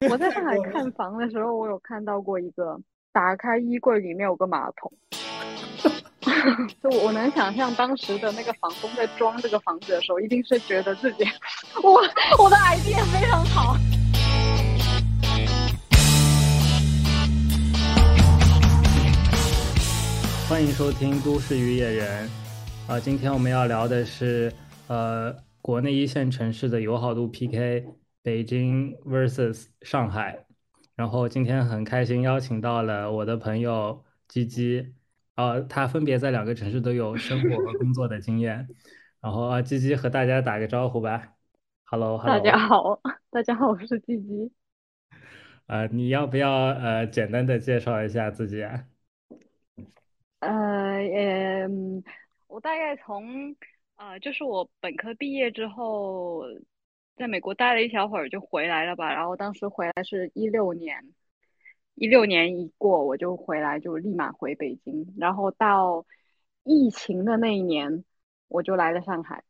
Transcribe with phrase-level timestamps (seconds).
[0.08, 2.80] 我在上海看房的时候，我有看到过一个
[3.12, 4.90] 打开衣柜里面有个马桶，
[6.82, 11.24] 就我能想象当时的那个房东在装这个房子的时候，一定是觉得自己
[11.82, 12.00] 我
[12.42, 13.76] 我的 idea 非常好。
[20.48, 22.26] 欢迎收听《都市与野人》
[22.90, 24.50] 啊，今天我们要聊的是
[24.86, 27.84] 呃国内一线城市的友好度 PK。
[28.22, 30.44] 北京 vs 上海，
[30.94, 34.94] 然后今天很开心邀请到了我的朋友鸡鸡，
[35.36, 38.68] 呃，他分别在两个城市都有生活和工作的经验，
[39.22, 41.32] 然后啊，鸡鸡和大家打个招呼吧
[41.84, 43.00] ，Hello，Hello，大家好，
[43.30, 44.52] 大家好，我是鸡鸡，
[45.66, 48.84] 呃，你要不要呃简单的介绍一下自己啊？
[50.40, 52.04] 呃，嗯，
[52.48, 53.56] 我大概从
[53.96, 56.42] 呃，就是我本科毕业之后。
[57.20, 61.12] 在美国待了一小会儿就回来了吧，然后当时回来是一六年，
[61.94, 66.06] 一六年一过我就回来，就立马回北京，然后到
[66.64, 68.06] 疫情的那一年
[68.48, 69.44] 我就来了上海，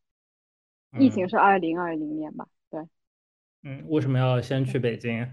[0.98, 2.48] 疫情是二零二零年吧？
[2.70, 2.88] 对，
[3.62, 5.32] 嗯，为什么要先去北京？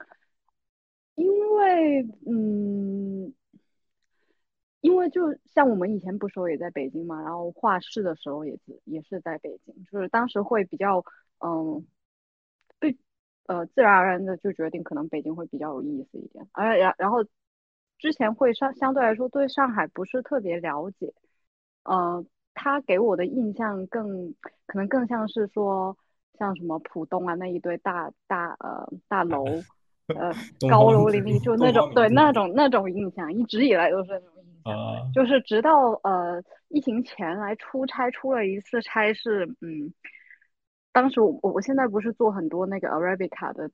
[1.16, 3.34] 因为，嗯，
[4.80, 11.04] 因为就像我们以前不说也在北京嘛，然后画室的时候也是也是在北京，就是当时会比较。
[11.44, 11.84] 嗯，
[12.80, 12.96] 对，
[13.46, 17.24] 呃，自然而然的就决定可能北京会比较有意思一点，而然然后
[17.98, 21.12] 之前会上相对来说对上海不是特别了解，
[21.84, 24.32] 呃，他给我的印象更
[24.66, 25.96] 可能更像是说
[26.38, 29.64] 像什么浦东啊那一堆大大呃大楼，
[30.14, 30.32] 呃
[30.70, 39.92] 高楼林立 就那种对那种那种印象，一直以来都是那种印象，就是直到呃疫情前来出差出了一次差是嗯。
[40.92, 43.70] 当时我我我现在不是做很多那个 Arabica 的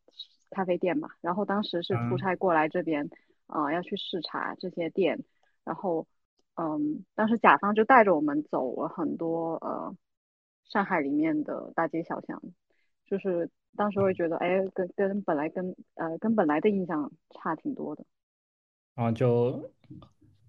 [0.50, 3.10] 咖啡店嘛，然后当时是出差过来这边，
[3.48, 5.18] 啊要去视察这些店，
[5.64, 6.06] 然后
[6.54, 9.94] 嗯，当时甲方就带着我们走了很多呃
[10.64, 12.40] 上海里面的大街小巷，
[13.04, 18.04] 就是当时会觉得哎跟跟本来跟呃跟本来的印象差挺多的，
[18.94, 19.70] 啊就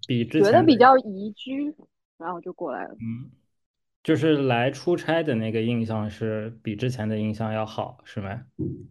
[0.06, 1.74] 比之前觉得比较宜居，
[2.16, 3.30] 然后就过来了，嗯。
[4.02, 8.46] 就是来出差的那个印象是比之前的印象要好，是吗？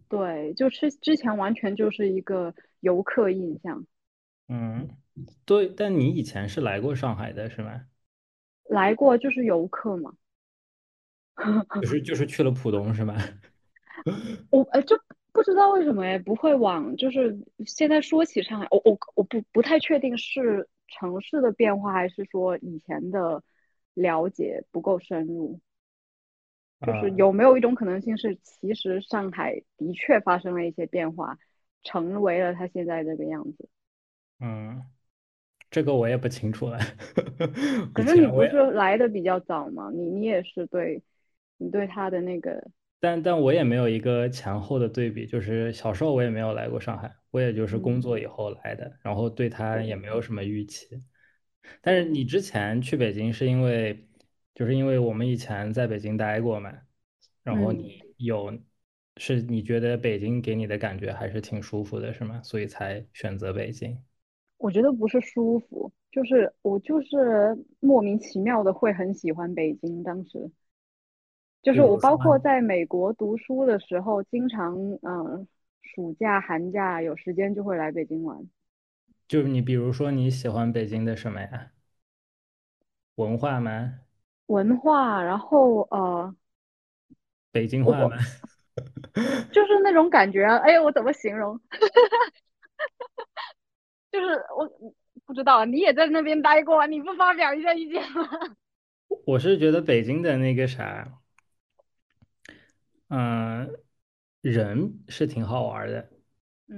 [0.08, 3.84] 对，就是之前完全就是一个游客印象。
[4.48, 4.88] 嗯，
[5.44, 7.86] 对，但你以前是来过上海的是吗？
[8.68, 10.12] 来过，就是游客嘛。
[11.82, 13.16] 就是就是去了浦东是吗？
[14.50, 14.96] 我哎，就
[15.32, 23.42] 不知道为什么哎，不会往就是现在说起上海，我我我不不太确定是城市的变化，还是说以前的。
[23.94, 25.60] 了解不够深入，
[26.80, 31.38] 就是有没有一种可能性是，其实上海的确发生了一些变化，
[31.82, 33.68] 成为了它现在这个样子。
[34.40, 34.82] 嗯，
[35.70, 36.78] 这个我也不清楚了。
[37.92, 39.90] 可是你不是来的比较早吗？
[39.92, 41.02] 你你也是对，
[41.58, 51.02] 你对他的那个，但但我也没有一个前后的对比，就是小时候我也没有来过上海，我也就是工作以后来的，然后对他也没有什么预期。
[51.80, 54.06] 但是你之前去北京是因为，
[54.54, 56.72] 就是因为我们以前在北京待过嘛，
[57.42, 58.58] 然后你有，
[59.16, 62.40] 是你觉得北京给你的感觉还是挺舒服的，是吗？
[62.42, 63.98] 所以才选择北京？
[64.58, 70.02] 我觉得不是舒服，就是我就是莫名其妙的会很喜欢北京。
[70.02, 70.50] 当时，
[71.62, 75.46] 就是我包括在美国读书的时候，经常嗯，
[75.82, 78.46] 暑假寒假有时间就会来北京玩。
[79.30, 81.70] 就是你，比如说你喜欢北京的什么呀？
[83.14, 84.00] 文化吗？
[84.46, 86.34] 文化，然后呃，
[87.52, 88.16] 北京话吗？
[89.52, 90.56] 就是那种感觉啊。
[90.56, 91.56] 哎，我怎么形容？
[94.10, 94.26] 就是
[94.58, 94.68] 我
[95.24, 98.28] 不知道，你也在那边待过，你不发表一下意见吗？
[99.26, 101.20] 我是觉得北京的那个啥，
[103.06, 103.78] 嗯，
[104.40, 106.10] 人是挺好玩的。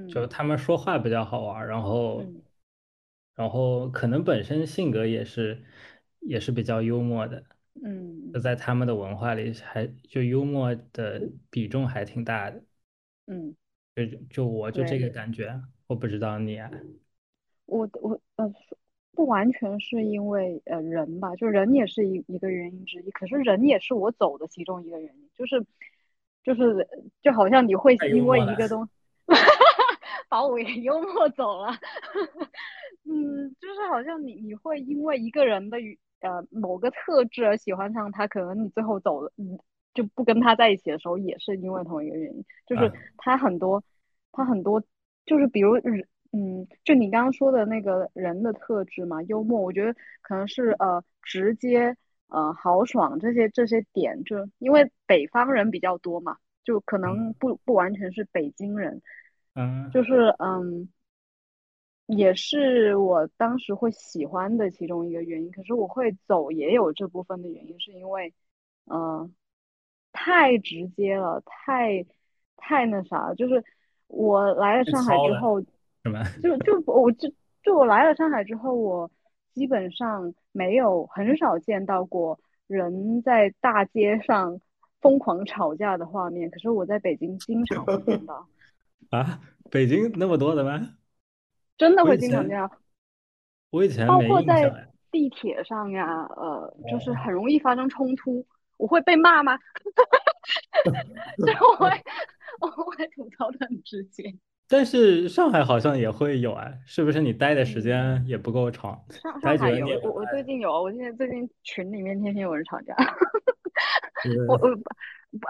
[0.08, 2.22] 就他们说话比较好玩，然后，
[3.34, 5.62] 然后可能本身性格也是
[6.20, 7.44] 也是比较幽默的，
[7.82, 8.38] 嗯，就。
[8.40, 12.62] 在他们的文化里，还就幽默的比重还挺大的，
[13.26, 13.56] 嗯，
[13.96, 16.70] 就就我就这个感觉，我不知道你啊，
[17.66, 18.52] 我我呃
[19.12, 25.64] 不完全是因为呃人吧，就人也是一一个原因之一，可是人也是我走的其中一个原因，就是
[26.44, 26.86] 就是
[27.22, 28.86] 就好像你会因为一个东。
[30.28, 31.70] 把我给幽默走了，
[33.04, 35.76] 嗯，就是好像你你会因为一个人的
[36.20, 39.58] 呃某个特质而喜欢上他，可能你最后走了，嗯，
[39.92, 43.82] 就不跟他在一起的时候也是因为同一个原因，就是他很多
[44.30, 44.80] 他很多
[45.26, 51.96] 就是比如人嗯，就你刚刚说的那个人的特质嘛，幽默，我觉得可能是呃直接
[52.28, 57.34] 呃豪爽这些这些点，就因为北方人比较多嘛，就可能嗯。
[57.38, 59.02] 不不完全是北京人，
[59.54, 59.90] 嗯。
[59.92, 60.88] 就是嗯。
[62.16, 65.50] 也是我当时会喜欢的其中一个原因。
[65.50, 68.32] 可是我会走也有这部分的原因，是因为，
[68.86, 69.34] 嗯、
[70.12, 72.04] 太直接了，太
[72.56, 73.64] 太那啥了就是
[74.06, 75.60] 我来了上海之后，
[76.04, 76.22] 是吧？
[76.42, 77.32] 就就我就
[77.62, 79.10] 就我来了上海之后，我
[79.54, 84.60] 基本上没有很少见到过人在大街上
[85.00, 86.50] 疯狂吵架的画面。
[86.50, 88.46] 可是我在北京经常会见到，
[89.10, 90.96] 啊，北京那么多的吗？
[91.82, 92.70] 我真的会经常这样。
[93.70, 94.88] 我以前包括在。
[95.12, 98.46] 地铁上呀，呃，就是哦，很容易发生冲突。
[98.78, 99.58] 我会被骂吗？
[101.36, 101.90] 就是我会
[102.60, 104.34] 我会吐槽的很直接。
[104.66, 109.54] 但是上海好像也会有哎，是不是你待的时嗯，间也不够长，上海
[109.86, 112.96] 有，我我最发近有，我现在最近群里面天天有人吵架。
[114.48, 114.70] 我现。
[114.70, 114.78] 我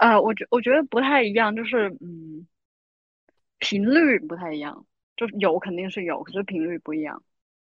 [0.01, 2.45] 呃，我觉我觉得不太一样，就是嗯，
[3.59, 4.85] 频率不太一样，
[5.27, 7.23] 就有肯定是有，可是频率不一样，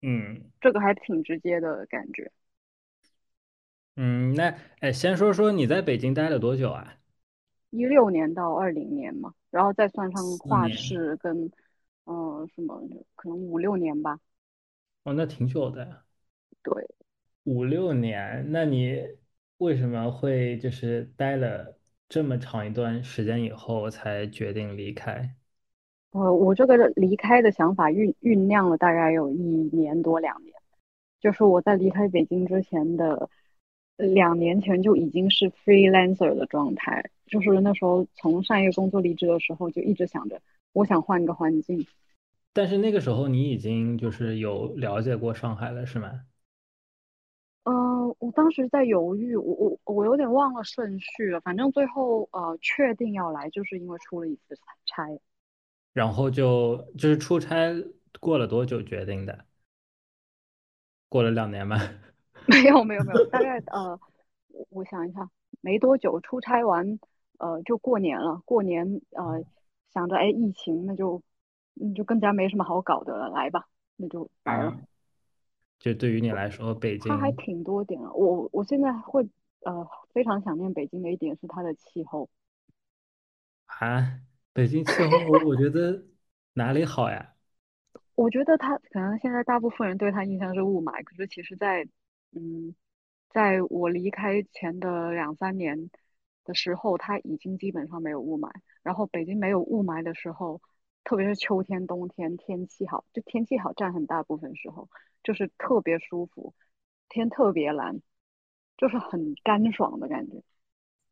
[0.02, 2.30] 嗯这个还挺直接的感觉。
[3.96, 6.98] 嗯，那哎，先说说你在北京待了多久啊？
[7.70, 10.68] 一六年到二零年嘛，然后再算上画。
[10.68, 11.50] 室跟
[12.04, 12.80] 嗯、呃什么，
[13.14, 14.18] 可能五六年吧。
[15.04, 16.04] 哦，那挺久的，
[16.62, 16.86] 对，
[17.44, 18.44] 五六年。
[18.52, 19.16] 那你
[19.58, 21.78] 为什么会就是待了
[22.08, 25.34] 这么长一段时间以后才决定离开？
[26.16, 30.54] 呃，我这个离开的想法酝酝酿了大概有一年多两年，
[31.20, 33.28] 就是我在离开北京之前的
[33.98, 40.40] 呃两年前就已经是 freelancer 的状态，就是那时候从上一个工作离职的时候就一直想着，
[40.72, 41.86] 我想换一个环境。
[42.54, 46.22] 但是那个时候你已经就是有了解过上海了，是吗？
[47.64, 49.54] 嗯，我当时在犹豫，我
[49.84, 51.40] 我我有点忘了顺序了。
[51.42, 55.04] 反正最后呃确定要来，就是因为出了一次差。
[55.96, 57.72] 然后就就是出差
[58.20, 59.46] 过了多久决定的？
[61.08, 61.78] 过了两年吧？
[62.44, 63.98] 没有没有没有，大概 呃，
[64.48, 65.30] 我我想一下，
[65.62, 66.98] 没多久出差完，
[67.38, 68.42] 呃，就过年了。
[68.44, 69.42] 过年呃，
[69.94, 71.22] 想着哎疫情，那就
[71.80, 73.66] 嗯就更加没什么好搞的了，来吧，
[73.96, 74.76] 那就来了。
[74.76, 74.86] 嗯，
[75.78, 78.12] 就对于你来说，北京它还挺多点的。
[78.12, 79.26] 我我现在会
[79.60, 82.28] 呃非常想念北京的一点是它的气候。
[83.66, 84.20] 啊，
[84.56, 86.02] 北京气候我觉得
[86.54, 87.34] 哪里好呀？
[88.16, 91.86] 我觉得它可能现在大部分人对它印象是雾霾，可是其实在，
[92.32, 92.74] 嗯，
[93.28, 95.90] 在我离开前的两三年
[96.42, 98.50] 的时候，它已经基本上没有雾霾。
[98.82, 100.62] 然后北京没有雾霾的时候，
[101.04, 104.88] 特别是秋天、冬天天气好，就天气好占很大部分时候，
[105.22, 106.54] 就是特别舒服，
[107.10, 108.00] 天特别蓝，
[108.78, 110.42] 就是很干爽的感觉。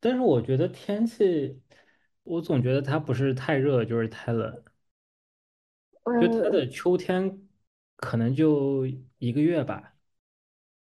[0.01, 1.61] 但是我觉得天气，
[2.25, 4.63] 我总觉得它不是太热就是太冷，
[6.19, 7.49] 就它呃，的秋天
[7.97, 8.87] 可能就
[9.19, 9.95] 一个月吧。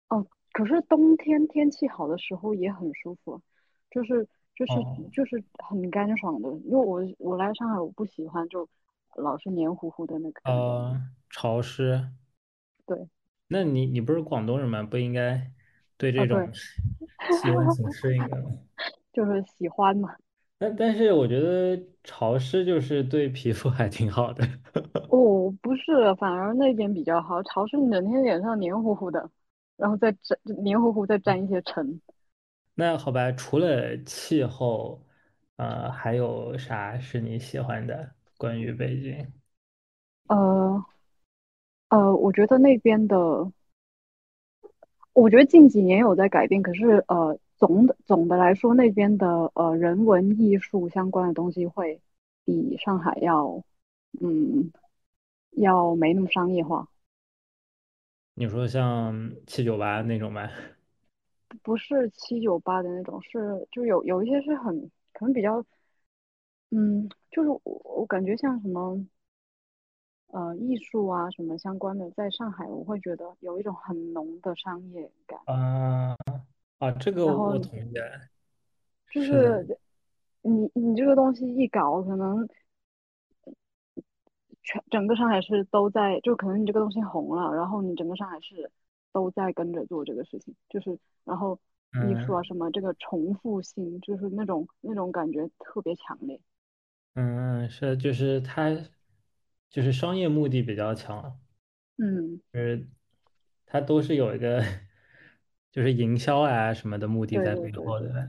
[0.08, 3.42] 哦，可是冬天天气好的时候也很舒服啊，
[3.90, 6.48] 就是就是哦，就是很干爽的。
[6.64, 8.68] 因为我我来上海，我不喜欢就
[9.16, 10.40] 老是黏糊糊的那个。
[10.44, 12.12] 呃，潮湿。
[12.86, 13.08] 对，
[13.48, 14.82] 那你你不是广东人吗？
[14.82, 15.52] 不应该
[15.96, 16.50] 对这种
[17.28, 18.50] 气温挺适应的吗？
[19.12, 20.16] 就是喜欢嘛。
[20.62, 24.46] 但但是我觉得潮湿就是对皮肤 还挺好的。
[25.08, 29.30] 哦，不是，反而那边比较好，潮湿你整天脸上黏糊糊的，
[29.76, 32.00] 然后再沾黏糊糊再沾一些尘。
[32.74, 35.04] 那好吧，除了气候，
[35.56, 38.14] 呃，还有啥是你喜欢的？
[38.38, 39.32] 关于北京？
[40.28, 40.84] 呃
[41.90, 43.52] 呃，我觉得那边的。
[45.14, 52.00] 我觉得近几年有在改变，可是呃，总的总的来说，那边的呃人文艺术相关的东西会
[52.44, 53.62] 比上海要
[54.20, 54.72] 嗯
[55.52, 56.88] 要没那么商业化，
[58.34, 60.50] 你说像七九八那种吗？
[61.62, 65.64] 不是七九八的那种，是就有有一些是很可能比较
[66.70, 69.06] 嗯，就是我我感觉像什么
[70.32, 76.16] 呃艺术啊什么相关的，在上海我会觉得有一种很浓的商业感，啊
[76.82, 77.94] 啊，这个然后我同意。
[79.12, 79.78] 就是
[80.42, 82.48] 你你这个东西一搞，可能
[84.64, 88.68] 全整个上海市都在，就可能你这个东西红了，然后你整个上海市
[89.12, 91.56] 都在跟着做这个事情，就是然后
[91.92, 96.40] 艺术啊嗯，什么这个重复性，就是那种那种感觉特别强烈。
[97.14, 98.76] 嗯，是，就是它
[99.70, 101.38] 就是商业目的比较强，
[101.98, 102.88] 嗯，就是
[103.66, 104.64] 它都是有一个
[105.72, 108.28] 就是营销啊什么的目的对在对对背后的。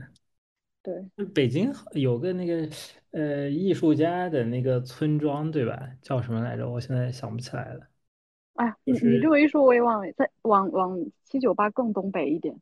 [0.82, 2.68] 对，北京有个那个
[3.12, 5.88] 呃艺术家的那个村庄，对吧？
[6.02, 6.68] 叫什么来着？
[6.68, 7.86] 我现在想不起来了。
[8.54, 12.54] 哎呀，你你这么一说，我也忘了，在往往七九八更东北一点。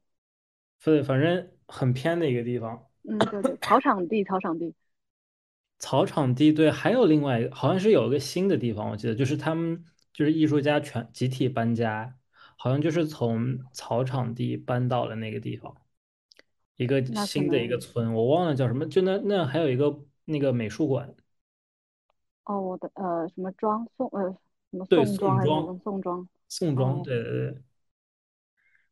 [0.84, 2.86] 对，反正很偏的一个地方。
[3.02, 4.74] 嗯，对对，草场地，草场地。
[5.78, 12.16] 草场地，对，还有另外一个，好像是有一个新的地方，我记得就是他们就是艺术家全集体搬家，
[12.62, 15.76] 好像就是从草场地搬到了那个地方，
[16.76, 21.12] 一个新的一个村，我忘了叫什么，就那那还有一个那个美术馆，
[22.44, 24.30] 哦，我的呃什么庄宋呃
[24.70, 27.02] 什么对，宋庄还是什么宋庄，宋庄？
[27.02, 27.62] 对对对，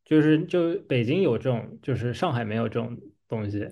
[0.05, 2.99] 就是就北京有这种，就是上海没有这种
[3.29, 3.69] 东西。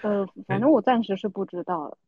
[0.00, 1.98] 呃， 反正，我暂时是不知道了。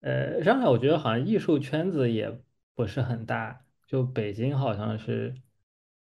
[0.00, 2.40] 呃，上海我觉得好像艺术圈子也
[2.74, 5.34] 不是很大，就北京好像是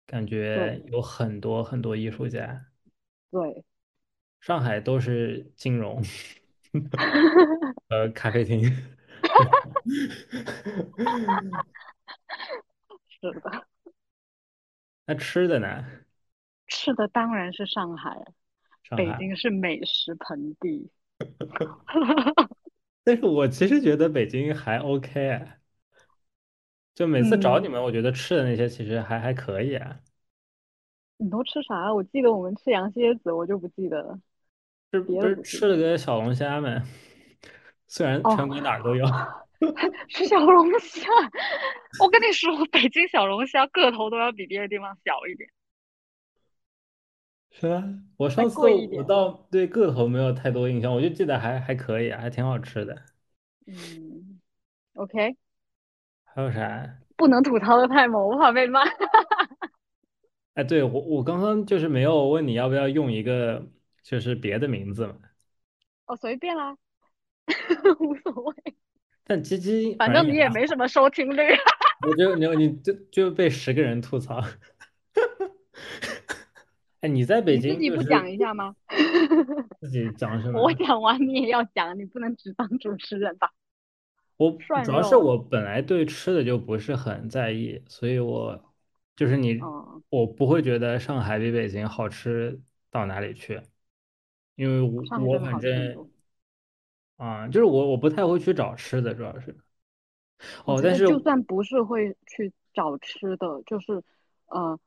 [0.06, 2.66] 感觉有很多很多艺术家，
[3.30, 3.64] 对，
[4.42, 6.02] 上海都是金融，
[7.90, 8.64] 呃，咖啡厅。
[13.22, 13.68] 是的，
[15.06, 15.86] 那吃的呢？
[16.68, 18.12] 吃的当然是上海，
[18.84, 20.90] 上海，北京是美食盆地。
[23.04, 25.59] 但是我其实觉得北京还 OK 啊，
[27.00, 30.02] 就每次找你嗯，们，我觉得吃的那些其实还还可以啊。
[31.18, 31.94] 你都吃啥？
[31.94, 34.20] 我记得我们吃羊蝎子，我就不记得了，
[34.92, 35.42] 是不是。
[35.44, 36.84] 吃了个小龙虾吗？
[37.88, 39.06] 虽然哦，全国哪儿都有。
[40.10, 41.08] 吃小龙虾，
[42.00, 45.50] 我跟你说，北京小龙虾个头都要比别的地方小一点，
[47.52, 47.84] 是吧？
[48.18, 48.62] 我上次。
[48.92, 52.96] 我倒对个头没有太多印象，我就记得还还可以啊，还挺好吃的。
[53.68, 54.40] 嗯
[54.96, 55.38] ，OK，
[56.40, 56.90] 还有啥？
[57.18, 58.80] 不能吐槽的太猛，我怕被骂。
[60.56, 63.66] 哎，对，我我刚刚就是没有问你要不要用一个
[64.04, 65.16] 就是别的名字嘛，
[66.06, 66.78] 哦，随便啦，
[68.00, 68.56] 无所谓，
[69.26, 71.44] 但鸡鸡反正你也没什么收听率。
[72.08, 74.42] 我就你你就就被十个人吐槽。
[77.02, 78.76] 哎，你在北你自己不讲一下吗？
[79.82, 80.74] 自己讲什么我？
[80.74, 83.52] 讲完你也要讲，你不能只当主持人吧？
[84.40, 84.52] 我
[84.84, 88.74] 主要是我本来对吃的就不是很在意，所以我
[89.16, 93.62] 就是你，嗯，我不会觉得上海比北京好吃到哪里去，
[94.56, 95.04] 因为我
[95.34, 96.10] 我反正。
[97.18, 99.54] 啊、就是我我不太会去找吃的，主要是。
[100.66, 104.02] 哦，但是就算不是会去找吃的，就是
[104.48, 104.80] 呃，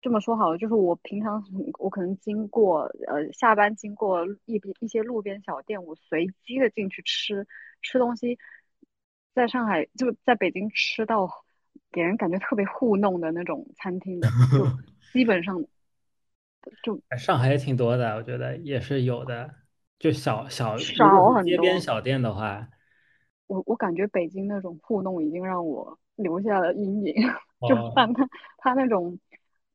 [0.00, 1.42] 这么说好了，就是我平常
[1.80, 7.44] 我可能经过呃下班经过一边一些路边小店，我随机的进去吃
[7.82, 8.38] 吃东西，
[9.34, 11.28] 在上海就在北京吃到
[11.90, 14.66] 给人感觉特别糊弄的那种餐厅的，就
[15.12, 15.62] 基本上
[16.82, 19.54] 就哎上海也挺多的，我觉得也是有的，
[19.98, 21.80] 就小小街边。
[21.80, 22.68] 小店的话，
[23.46, 27.14] 我我感觉北京那种糊弄已经让我留下了阴影，
[27.68, 29.18] 就哦，算他他那种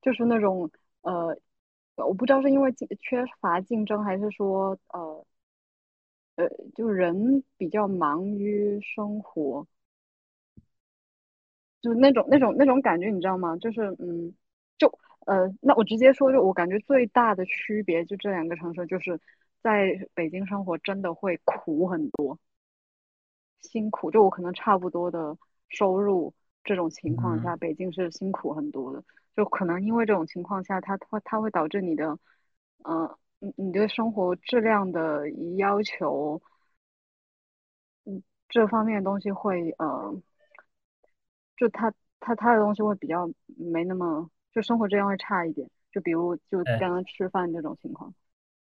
[0.01, 0.70] 就是那种
[1.01, 1.38] 呃，
[1.96, 5.25] 我不知道是因为缺乏竞争，还是说呃
[6.39, 9.67] 呃，就人比较忙于生活，
[11.81, 13.58] 就那种那种那种感觉，你知道吗？
[13.58, 14.34] 就是嗯，
[14.77, 14.88] 就
[15.25, 19.19] 呃，那我直接说，就我感觉最大的区别，就这两个城市，就是
[19.62, 22.39] 在北京生活真的会苦很多。
[23.62, 29.03] 辛苦，就我可能差不多的收入这种情况下，嗯，北京是辛苦很多的。
[29.36, 32.17] 就可能因为这种情况下，它它它会导致你的，
[32.84, 36.41] 呃，你你对生活质量的要求，
[38.05, 40.22] 嗯，这方面的东西会，呃，
[41.58, 45.69] 就他他他的东西会比较没那么，就生活质量会差一点。
[45.91, 46.74] 就比如就哎。
[46.77, 48.13] 刚刚吃饭这种情况，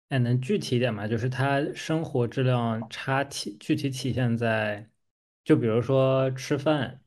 [0.09, 1.09] 哎，能具体一点吗？
[1.09, 4.91] 就是他生活质量差体具体体现在，
[5.43, 7.03] 就比如说吃饭，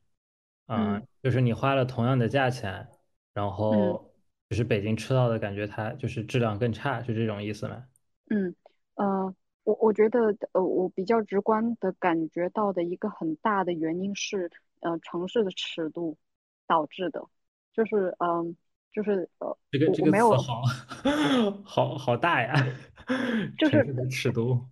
[0.66, 2.88] 啊、嗯就是你花了同样的价钱，
[3.32, 3.96] 然嗯。
[3.96, 4.12] 后
[4.48, 7.84] 就是北京吃到的感觉它就是质量更差，是这种意思吗？
[8.30, 8.54] 嗯，
[8.94, 9.34] 呃，
[9.64, 14.50] 我我觉得，呃，我比较直观的感觉到的一个很大的原因是，
[14.80, 16.16] 呃，城市的尺度
[16.66, 17.24] 导致的，
[17.72, 18.56] 就是，嗯、
[18.92, 20.62] 就是呃，我这个这个没有，词好
[21.64, 22.54] 好好大呀，
[23.58, 24.66] 就是的尺度，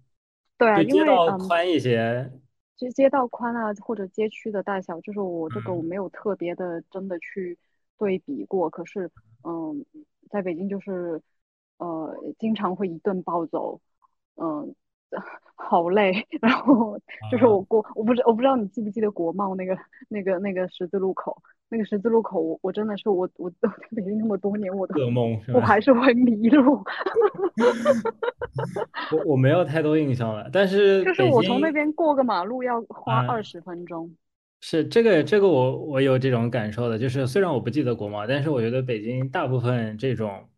[0.59, 2.31] 对啊，街因为嗯，道宽一些，
[2.77, 7.57] 其实街道宽啊，或者街区的大小，就是我这个我嗯，没有特别的真的去
[7.99, 8.69] 对比过。
[8.71, 9.11] 可是，
[9.45, 9.85] 嗯，
[10.31, 11.21] 在北京就是，
[11.79, 13.81] 呃，经常会一顿暴走，
[14.37, 14.75] 嗯，
[15.55, 16.27] 好累。
[16.41, 16.99] 然后
[17.31, 19.77] 就是啊，我过，我不知我不知道你记不记得国贸那个
[20.09, 21.37] 那个那个十字路口，
[21.69, 25.81] 那个十字路口我我真的是我我我在北京那么多年，我都噩梦我还？
[25.81, 26.83] 是会迷路。
[29.13, 34.11] 我我没有太多印象了，但是就是，我从那边过个马路要花二嗯、十分钟。
[34.67, 40.49] 是这个这个我我有这种感受的，就是虽然我不记得国贸，但是我觉得北京大部分这种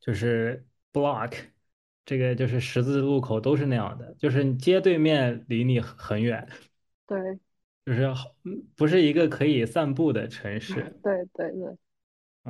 [0.00, 1.34] 就是 block，
[2.06, 6.48] 这个就是十字路口都是那样的，就是街对面离你很很远，
[7.06, 7.38] 对。
[7.84, 8.08] 就是
[8.76, 11.76] 不是一个可以散步的城市，对对对，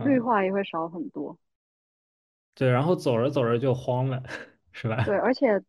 [0.04, 0.20] 绿。
[0.20, 1.36] 嗯，化也会少很多。
[2.54, 4.22] 对，然后走着走着就慌了，
[4.70, 5.02] 是吧？
[5.04, 5.60] 对，而且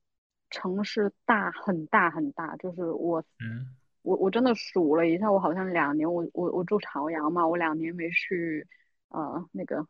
[0.51, 3.67] 城市大很大很大，就是我嗯，
[4.03, 8.67] 我我真的数了一下，我好像两年，我我我住朝阳嘛，我两年没去
[9.09, 9.85] 呃那个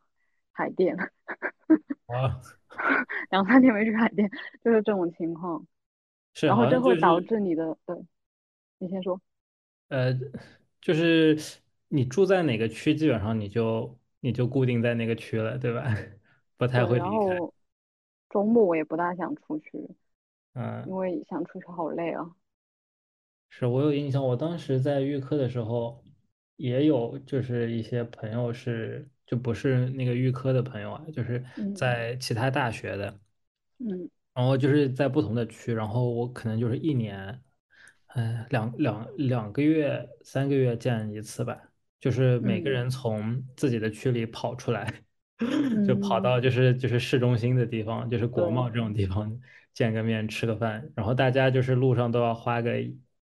[0.52, 0.96] 海淀，
[2.08, 2.42] 啊，
[3.30, 4.30] 两三年没去海淀，
[4.64, 5.66] 就是这种情况，
[6.34, 7.96] 是然后这会导致你的，对，
[8.80, 9.22] 你先说，
[9.90, 10.14] 呃，
[10.82, 11.38] 就是
[11.90, 15.84] 你住在哪个区，基本上你就你就固定在那个区了，对吧？
[16.58, 17.26] 不太，会离开。
[17.36, 17.54] 然后
[18.30, 19.78] 周末我也不大想出去，
[20.84, 22.36] 因嗯，为想出去好累啊，
[23.54, 26.04] 是我有印象，我当时在预科的时候，
[26.56, 31.76] 也有就是一些朋友是就不是那个预科的朋友啊，就是嗯。
[31.76, 33.20] 在其他大学的。
[33.80, 34.10] 嗯。
[34.34, 37.42] 然后就是在不同的区，然后我可能就是一年，
[38.16, 41.60] 嗯，两两两个月、三个月见一次吧，
[42.00, 42.72] 就是每个嗯。
[42.72, 45.04] 人从自己的区里跑出来，
[45.84, 49.38] 就跑嗯，到就是就是市中心的地方，就是国贸这种地方
[49.74, 52.72] 见个面吃个饭，然后大家就是路上都要花个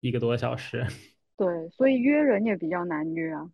[0.01, 0.85] 一个多小时，
[1.37, 3.51] 对，所以约人也比较难约啊。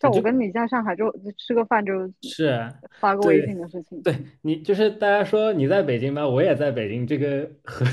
[0.00, 1.92] 像我跟你在上海就就吃个饭就
[2.22, 4.00] 是啊发个微信的事情。
[4.02, 7.84] 对，你就是大家说你在北京吧，我也在北京，这个和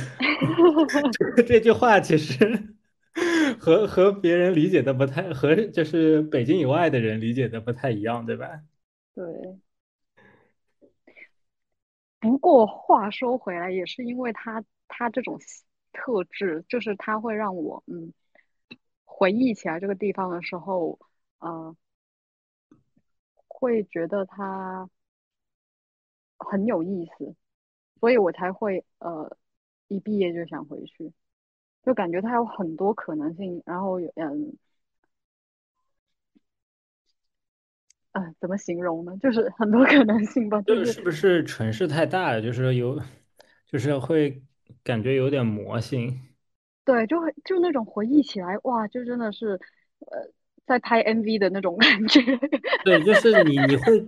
[1.11, 2.75] 这 个这句话其实
[3.59, 8.61] 和和别人理解的不太，和就是北京以外的人理解的不太一样，对吧？
[9.15, 9.25] 对，
[12.19, 15.39] 不过话说回来，也是因为他他这种
[15.95, 18.13] 特质，就是它会让我嗯
[19.03, 20.99] 回忆起来这个地方的时候，
[21.39, 21.75] 呃，
[23.47, 24.89] 会觉得它
[26.37, 27.33] 很有意思，
[27.99, 29.37] 所以我才会呃
[29.87, 31.11] 一毕业就想回去，
[31.83, 34.57] 就感觉它有很多可能性，然后有嗯
[38.11, 39.17] 呃怎么形容呢？
[39.21, 43.01] 就是很多可能性吧，就是就是是不是城市太大了，就是有，
[43.65, 44.41] 就是会
[44.83, 46.21] 感觉有点魔性。
[46.83, 49.59] 对，就会就那种回忆起来，哇，就真的是
[49.99, 50.31] 呃
[50.67, 52.21] 在拍 MV 的那种感觉。
[52.83, 54.05] 对，就是你你会，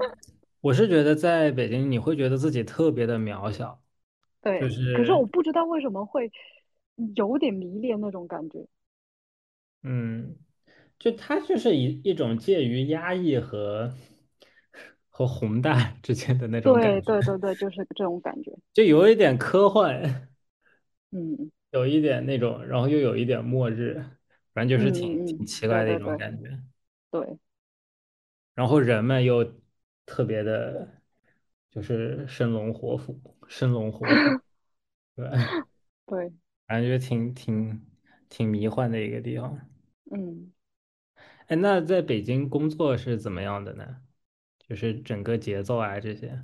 [0.62, 3.84] 我是觉得在北京你会觉得自己特别的渺小，
[4.42, 6.32] 对就是，可是我不知道为什么会
[7.16, 8.68] 有点迷恋那种感觉。
[9.84, 10.38] 嗯。
[11.00, 13.94] 就它就是一一种介于压抑和
[15.10, 18.52] 和宏大之间的那种感对觉，对对对， 就是这种感觉。
[18.74, 20.30] 就有一点科幻，
[21.12, 23.96] 嗯有一点那种，然后又有一点末日，
[24.54, 26.60] 反正就嗯是挺挺奇怪的一种感觉。
[27.12, 27.40] 对，
[28.54, 29.44] 然后人们又
[30.06, 31.02] 特别的，
[31.70, 34.40] 就是生龙活虎，生龙活虎，
[35.16, 35.30] 对？
[36.06, 36.32] 对，
[36.68, 37.86] 反正就挺挺
[38.30, 39.60] 挺迷幻的一个地方。
[40.12, 40.54] 嗯，
[41.48, 44.02] 哎，那在北京工作是怎么样的呢？
[44.60, 46.44] 就是整个节奏啊这些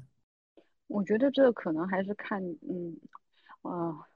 [0.87, 2.97] 我觉得这可能还是看，嗯，
[3.63, 4.12] 呃，主，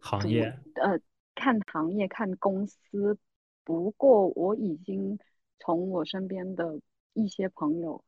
[0.00, 0.58] 行业。
[0.74, 0.98] 呃，
[1.34, 3.18] 看行业、看公司。
[3.64, 5.18] 不过我已经
[5.58, 6.80] 从我身边的
[7.12, 8.02] 一些朋友，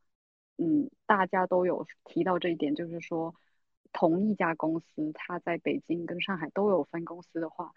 [0.57, 3.35] 嗯，大家都有提到这一点，就是说，
[3.93, 7.71] 同一家公司，它在北京跟上海都有分公司的话，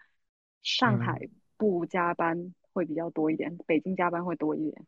[0.63, 4.85] 上嗯，海不加班会比较多一点，北京加班会多一点。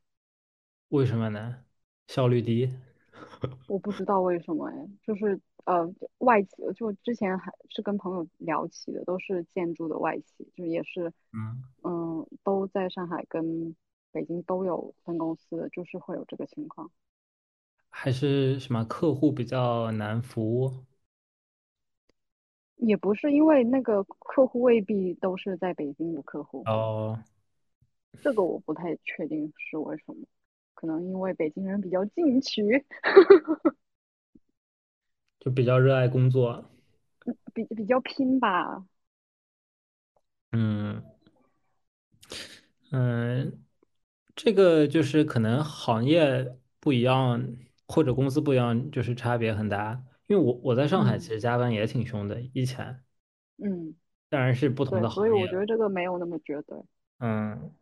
[0.90, 1.64] 为什么呢？
[2.08, 2.74] 效率低。
[3.68, 13.76] 我不知道为什么哎，就是呃外企，就之前还是跟朋友聊起的，都是建筑的外企，就也是嗯，嗯都在上海跟
[14.12, 16.90] 北京都有分公司的，就是会有这个情况。
[17.90, 20.86] 还是什么客户比较难服务？
[22.78, 27.20] 也不是因为那个客户未必都是在北京的客户，哦，
[28.22, 30.26] 这个我不太确定是为什么，
[30.76, 32.86] 可能因为北京人比较进取，
[35.48, 36.66] 就比较热爱工作。
[37.54, 38.86] 比比较拼吧。
[40.52, 41.02] 嗯
[42.92, 43.64] 嗯，
[44.36, 47.48] 这个就是可能行业不一样，
[47.88, 50.04] 或者公司不一样，就是差别很大。
[50.26, 53.02] 因为我我在上海其嗯实加班也挺凶的，以前
[53.58, 53.96] 嗯
[54.28, 55.32] 当然是不同，的行业所以。
[55.34, 56.78] 我觉得这个没有那么绝对。
[57.20, 57.74] 嗯，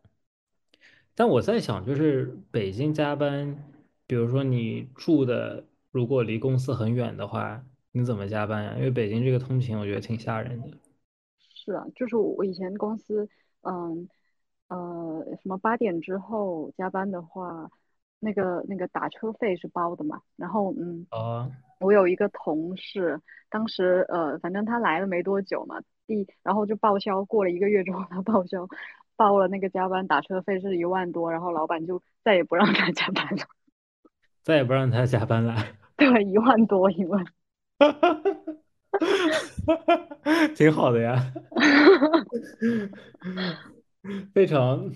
[1.16, 3.72] 但我在想，就是北京加班，
[4.06, 8.74] 比如说你住的如果离公司很远的话，你怎么加班呀？
[8.76, 10.68] 因为北京这个通勤，我觉得挺吓人的。
[11.54, 13.26] 是啊，就是我以前公司，
[13.62, 14.06] 嗯
[14.68, 17.70] 呃，什么八点之后加班的话，
[18.20, 20.20] 那个那个打车费是包的嘛。
[20.36, 28.68] 然后嗯，哦，我有一个同事，当时呃，反正他来了没多久嘛，第然后就报销，过了一个月之后他报销
[29.16, 33.46] 报了那个加班打车费是一万多，然后老板就再也不让他加班了，
[34.44, 35.56] 再也不让他加班了，
[35.96, 37.24] 对，一万多一万。
[40.54, 41.32] 挺好的呀，
[44.32, 44.90] 非常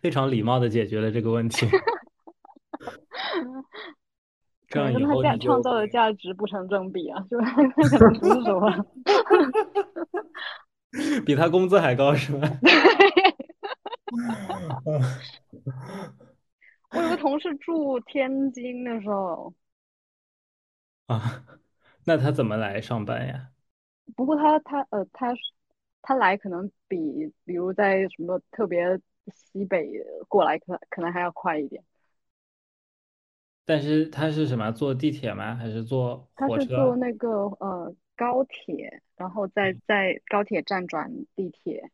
[0.00, 1.66] 非常礼貌的解决了这个问题。
[4.68, 7.56] 这样以后价创造的价值不成正比啊，就是他
[7.88, 8.86] 可能不是什么。
[11.26, 12.48] 比他工资还高是吧？
[16.92, 19.52] 我有个同事住天津的时候，
[21.06, 21.44] 啊，
[22.04, 23.50] 那他怎么来上班呀？
[24.16, 25.40] 不过他他呃他是
[26.02, 26.98] 他来可能比
[27.44, 29.00] 比如在什么特别
[29.34, 29.88] 西北
[30.28, 31.84] 过来可可能还要快一点。
[33.64, 34.70] 但是他是什么？
[34.72, 35.54] 坐地铁吗？
[35.54, 36.96] 还是坐他是坐车？
[36.96, 37.28] 那个
[37.60, 41.90] 呃高铁，然后再在高铁站转地铁。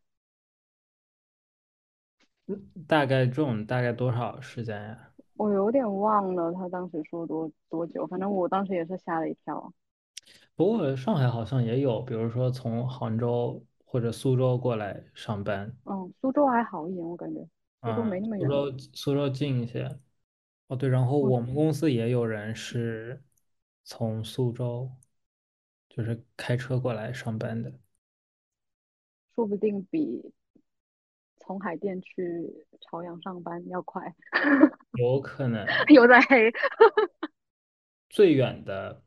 [2.87, 5.12] 大概这种大概多少时间呀？
[5.37, 9.72] 我有点忘了他当时说多多久，反正我当时也是吓了一跳。
[10.54, 17.46] 不过上海好像也有，比如说从杭州或者苏州过来上班，嗯，苏州还好一点，我感觉
[17.85, 18.48] 苏州没嗯，那么远。
[18.48, 19.98] 苏州苏州近一些。
[20.68, 23.22] 哦，对，然后我我们公司也有人是
[23.85, 24.90] 从苏州，
[25.88, 27.72] 就是开车过来上班的，
[29.37, 30.32] 说不定比
[31.46, 34.02] 从海淀去朝阳上班要快。
[34.98, 36.50] 有可能有在黑，
[38.09, 39.02] 最远的，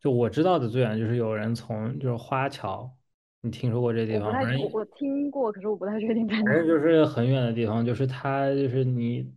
[0.00, 2.96] 就我知道的最远就是有人从就是花桥，
[3.42, 4.32] 你听说过这地方？
[4.32, 6.66] 反正我我听过，可是我不太确定在反正。
[6.66, 9.32] 就是 很远的地方，就是它就是你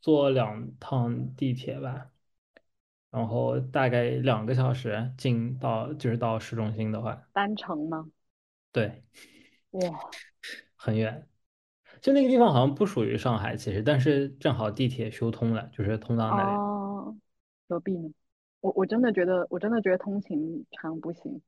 [0.00, 2.10] 坐两趟地铁吧，
[3.10, 8.08] 然后大概两个小时进到就是到市中心的话，单程吗？
[8.72, 9.02] 对，
[9.72, 10.00] 哇，
[10.76, 11.26] 很远。
[12.04, 16.50] 就那个地方好像不属于上海，其实，但是正好地铁修通了，就是通到那里。
[16.50, 17.16] 哦，
[17.66, 18.10] 何必呢？
[18.60, 21.40] 我我真的觉得，我真的觉得通勤长不行，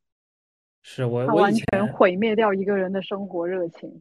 [0.80, 4.00] 是我我完全毁灭掉一个人的生活热情。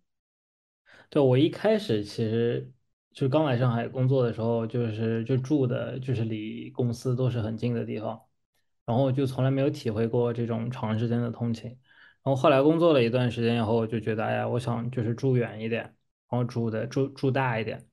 [1.09, 2.71] 对我一开始其实
[3.11, 8.21] 就刚来上海工作的时候，就是就住的就是离公司都是很近的地方，
[8.85, 11.69] 然后就从来没有体会过这种长时间的通勤。
[12.23, 15.95] 然后后来工作了一段时间以后，我就觉得，哎呀，我想就是住远一点，
[16.35, 17.87] 然后住的住住大一点。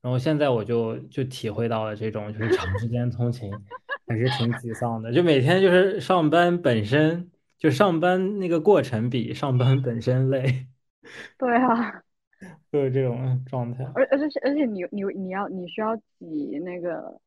[0.00, 3.50] 然后现在我就就体会到了这种就是长时间通勤
[4.06, 10.66] 还是挺沮丧的，就每天就是上班本身就上班那个过程比上班本身累，
[11.38, 12.02] 对啊，
[12.72, 13.84] 就是这种状态。
[13.94, 17.20] 而而且而且你你你要你需要挤那个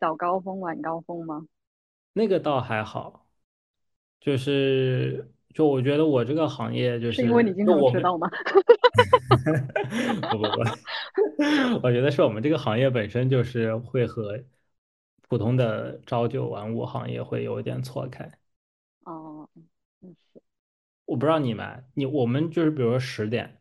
[0.00, 1.46] 早高峰晚高峰吗？
[2.12, 3.26] 那个倒还好，
[4.20, 8.28] 就是就我觉得我这个行业就是因为你是经常迟到吗？
[10.30, 10.60] 不不不，
[11.82, 14.38] 我觉得是我们这个行业本身就是会和
[15.28, 18.30] 普通的朝九晚五行业会有一点错开。
[19.04, 19.48] 哦，
[20.00, 20.40] 嗯是，
[21.06, 23.60] 我不知道你们，你我们就是比如说十点，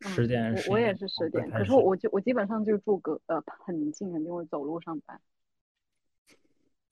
[0.00, 5.20] 十嗯，点我我也是十点，可是我就我基本上就住隔呃很近很近，我走路上班。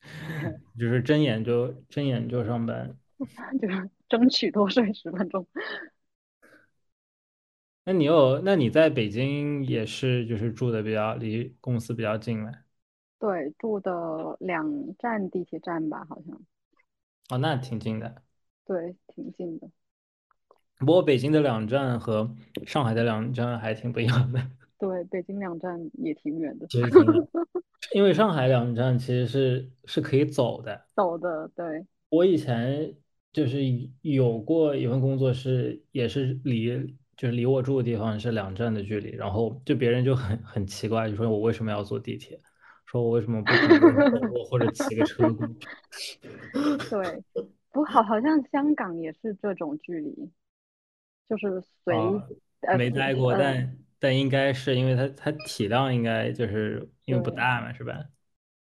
[0.79, 2.97] 就是睁眼就睁眼就上班。
[3.61, 5.47] 就 是争取多睡十分钟。
[7.87, 12.51] 那你有，那你在北京也是就是住的比较离公司比较近吗？
[13.19, 16.41] 对，住的两站地铁站吧，好像，
[17.29, 18.23] 哦，那挺近的。
[18.65, 19.71] 对，挺近的。
[20.79, 22.35] 不过北京的两站和
[22.67, 24.41] 上海的两站还挺不一样的，
[24.79, 27.23] 对，北京两站也挺远的，其实挺远。
[27.95, 30.89] 因为上海两站其实是是可以走的。
[30.95, 32.97] 走的，对我以前
[33.35, 33.61] 就是
[34.01, 42.41] 有过一份工作是也是离就是离我住的地方是两站的距离，然后就别人就很很奇怪，就说我为什么要坐地铁，
[42.87, 45.69] 说我为什么不可能走路或者骑个车过去？
[46.89, 47.23] 对。
[47.75, 50.31] 不好，好像香港也是这种距离，
[51.29, 51.93] 就是随
[52.79, 58.05] 没待过，呃但但应该是因为它它体量应该就是因为不大嘛，是吧？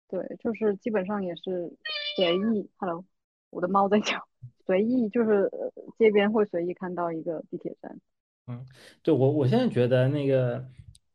[0.08, 1.76] 对，就是基本上也是
[2.16, 2.70] 随意。
[2.78, 3.04] Hello，
[3.50, 4.29] 我的猫在叫。
[4.70, 8.00] 随意就是呃街边会随意看到一个地铁站。
[8.46, 8.64] 嗯，
[9.02, 10.64] 对我我现在觉得那个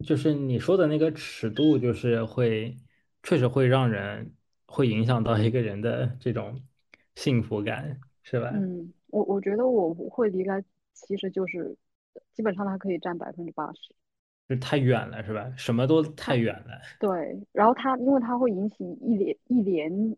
[0.04, 2.76] 就是你说的那个尺度，就是会
[3.22, 4.34] 确实会让人
[4.66, 6.60] 会影响到一个人的这种
[7.14, 8.50] 幸福感，是吧？
[8.52, 10.60] 嗯，我我觉得我会离开，
[10.92, 11.76] 其实就是
[12.32, 13.94] 基本上它可以占百分之八十。
[14.48, 15.48] 就太远了，是吧？
[15.56, 16.80] 什么都太远了。
[16.98, 20.16] 对，然后它因为它会引起一连一连，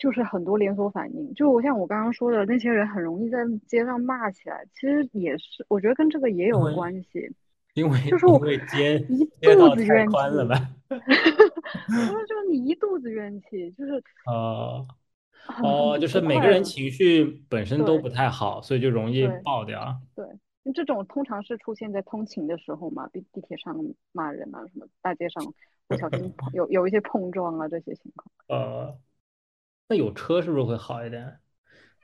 [0.00, 1.32] 就是很多连锁反应。
[1.34, 7.30] 就我像我刚刚说的，那些人很容易在街上骂起来，其实也是，我觉得跟这个也有关系。
[7.74, 10.56] 因为就是我因为街一肚子怨气，宽了吧？
[10.90, 14.84] 就是你一肚子怨气，就是哦
[15.46, 16.20] 很哦，就是。
[16.20, 19.96] 每个人情绪本身都不太好，所以就容易爆掉。
[20.16, 20.26] 对，
[20.74, 23.76] 这种通常是出现在通勤的时候嘛，地地铁上
[24.10, 25.42] 骂人啊，什么大街上
[25.86, 28.26] 不小心碰 有有一些碰撞啊这些情况。
[28.48, 28.92] 呃，
[29.90, 31.40] 那有车是不是会好一点？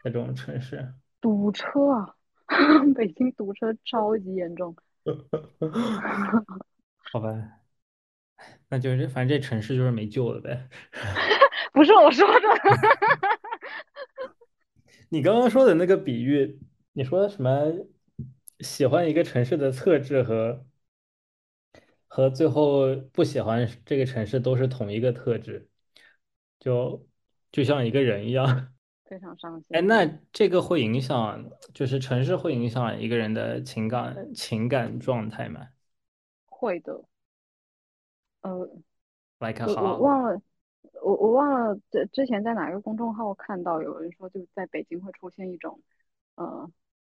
[0.03, 0.92] 在这种城市？
[1.20, 2.16] 堵车啊，
[2.96, 4.75] 北京堵车超级严重。
[7.12, 7.61] 好吧，
[8.68, 10.68] 那就是反正这城市就是没救了呗。
[11.72, 12.49] 不是我说的，
[15.09, 16.59] 你刚刚说的那个比喻，
[16.92, 17.72] 你说什么？
[18.61, 20.66] 喜欢一个城市的特质和
[22.09, 25.68] 和最后不喜欢这个城市都是同一个特质，
[26.59, 27.07] 就
[27.56, 28.68] 就像一个人一样。
[29.08, 31.42] 非常伤心哎，那这个会影响，
[31.72, 35.68] 就是城市会影响一个人的情感情感状态吗
[36.44, 37.02] 会的，
[38.42, 38.68] 呃
[39.38, 40.42] ，？Like 我我忘了，
[41.02, 45.80] 我我忘了这之前在哪个公众号看到有人说，就在北京会出现一种，
[46.34, 46.70] 呃，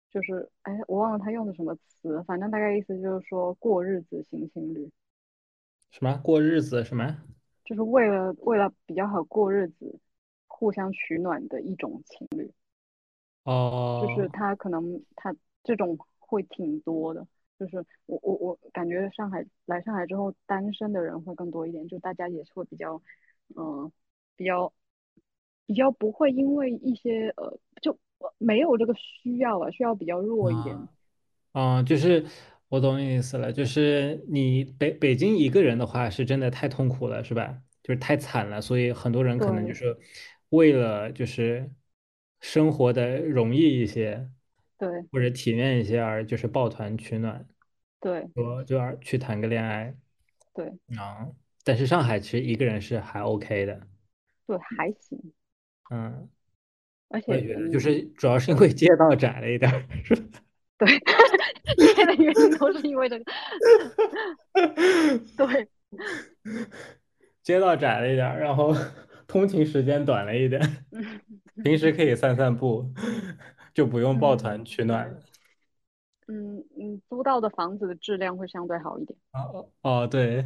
[0.09, 4.89] 就是哎，我忘了他用的什么词，反正大概意思就是说过日子型情侣，
[5.89, 6.85] 什么过日子？
[6.85, 7.17] 什么？
[7.65, 9.99] 就是为了为了比较好过日子，
[10.59, 12.51] 互相取暖的一种情侣。
[13.43, 17.25] 哦就是哦，他可能他这种会挺多的，
[17.57, 23.01] 就是我我我感觉上海来上海之后，单身的人会更多一点，就大家也是会比较，
[23.55, 23.89] 嗯、
[24.35, 24.71] 比较
[25.65, 27.97] 比较不会因为一些呃就
[28.37, 30.75] 没有这个需要啊，需要比较弱一点，
[31.53, 32.25] 嗯，就是
[32.67, 37.57] 我懂你意思了，就是你北北京一个人的话，是真的太痛苦了，是吧？
[37.81, 39.97] 就是太惨了，所以很多人可能就是
[40.49, 41.69] 为了就是
[42.39, 44.29] 生活的容易一些，
[44.77, 44.87] 对。
[45.11, 47.45] 或者体面一些而就是抱团取暖，
[47.99, 48.27] 对。
[48.33, 49.95] 说就要去谈个恋爱
[50.53, 50.67] 对。
[50.97, 51.27] 啊。
[51.63, 53.79] 但是上海其实一个人是还 OK 的，
[54.47, 55.19] 对，还行，
[55.91, 56.27] 嗯，
[57.09, 60.39] 而我觉得，就且嗯是主要是因为街道窄了一点儿，是吧？
[60.79, 60.95] 对，
[61.77, 63.25] 一切的原因都是因为这个，
[65.37, 65.67] 对。
[67.43, 68.73] 街道窄了一点儿，然后
[69.29, 70.61] 通勤时间短了一点，
[70.91, 71.21] 嗯
[71.63, 72.93] 平时可以散散步，
[73.73, 74.63] 就不用抱团。
[74.65, 75.21] 取暖了。
[76.27, 79.17] 嗯嗯，租到的房子的质量会相对好一点。
[79.31, 80.45] 哦哦，对，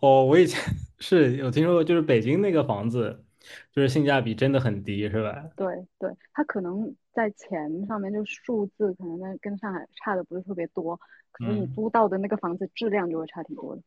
[0.00, 0.60] 哦，我以前
[0.98, 3.24] 是有听说过，就是北京那个房子，
[3.72, 5.50] 就是性价比真的很低，是吧？
[5.56, 10.98] 对对，它可能在钱上面就数字可能跟跟上海差的不是特别多，
[11.32, 13.82] 可是你嗯，租到的那个房子质量就会差挺多的。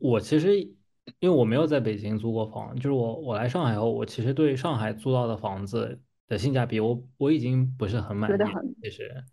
[0.00, 0.48] 我其实
[1.18, 8.34] 因为我没有在北京租过房，就是我我来上海后，我其实对上海租到的房子的性价比我，我已经不是很满意
[8.82, 9.24] 其实，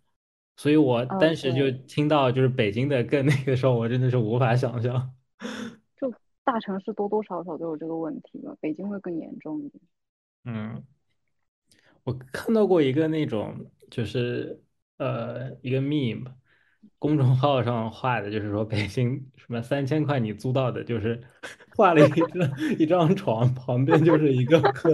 [0.56, 5.14] 所以我呃，当时就，听到就是北京的更那个时候，我真的是无法想象。
[6.00, 6.12] 就
[6.44, 9.82] 大城市多多少少都有这个问题吧，北京会更严重一点。
[10.44, 10.82] 嗯。
[12.04, 14.62] 我看到过一个那种，就是
[14.96, 16.24] 呃一个 meme，
[16.98, 21.20] 公众号上画的，就是说北京什么三千块你租到的，就是
[21.76, 24.92] 画了一张一张床，旁边就是一个坑，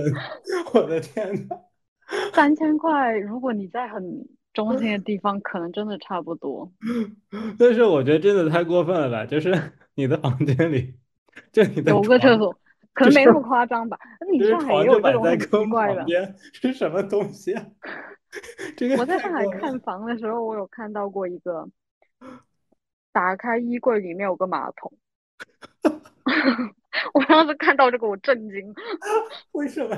[0.74, 1.56] 我的天呐，
[2.34, 4.02] 三千块，如果你在很
[4.52, 6.70] 中心的地方，可能真的差不多。
[7.58, 9.52] 但是我觉得真的太过分了吧，就是
[9.94, 10.94] 你的房间里，
[11.52, 12.54] 就你的有个厕，所，
[12.92, 13.98] 可能没那么夸张吧。
[14.20, 15.96] 那你就是上海也床就摆有这种很奇在坑怪的。
[15.96, 17.64] 旁边，是什么东西啊？
[18.76, 21.68] 这个我在上海看房的时候，我有看到过一个，
[23.12, 24.92] 打开衣柜里面有个马桶。
[27.12, 28.74] 我当时看到这个，我震惊。
[29.52, 29.96] 为什么？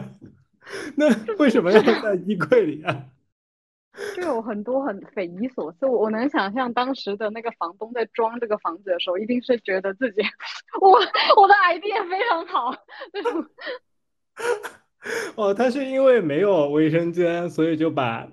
[0.96, 3.06] 那为什么要在衣柜里啊？
[4.14, 5.86] 就有很多很匪夷所思。
[5.86, 10.20] 我我能想象当时的那个房东在装这个房子的时候，一定是觉得自己
[10.80, 10.90] 我
[11.40, 12.74] 我的 idea 非常好，
[13.12, 13.46] 这种
[15.36, 18.28] 哦，他是因为没有卫生间，所以就把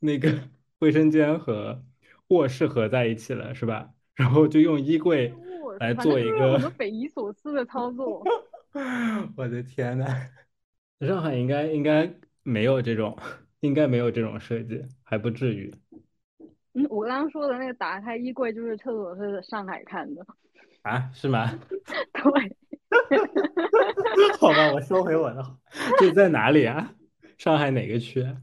[0.00, 0.32] 那个
[0.80, 1.82] 卫生间和
[2.28, 3.90] 卧室合在一起了，是吧？
[4.14, 6.30] 然后就用衣柜我来做一个。
[6.30, 8.22] 就是有很多匪夷所思的操作。
[9.36, 10.06] 我的天呐，
[11.00, 13.16] 上海应该应该没有这种
[13.60, 15.72] 应该没有这种设计，还不至于
[16.74, 20.24] 嗯，我刚刚说的那个打开衣柜就是厕所是上海看的，
[20.82, 21.10] 啊？
[21.14, 21.58] 是吗？
[22.12, 22.56] 对，
[24.38, 25.42] 好吧，我收回我的。
[25.98, 26.94] 这在哪里啊？
[27.36, 28.42] 上海哪个区啊？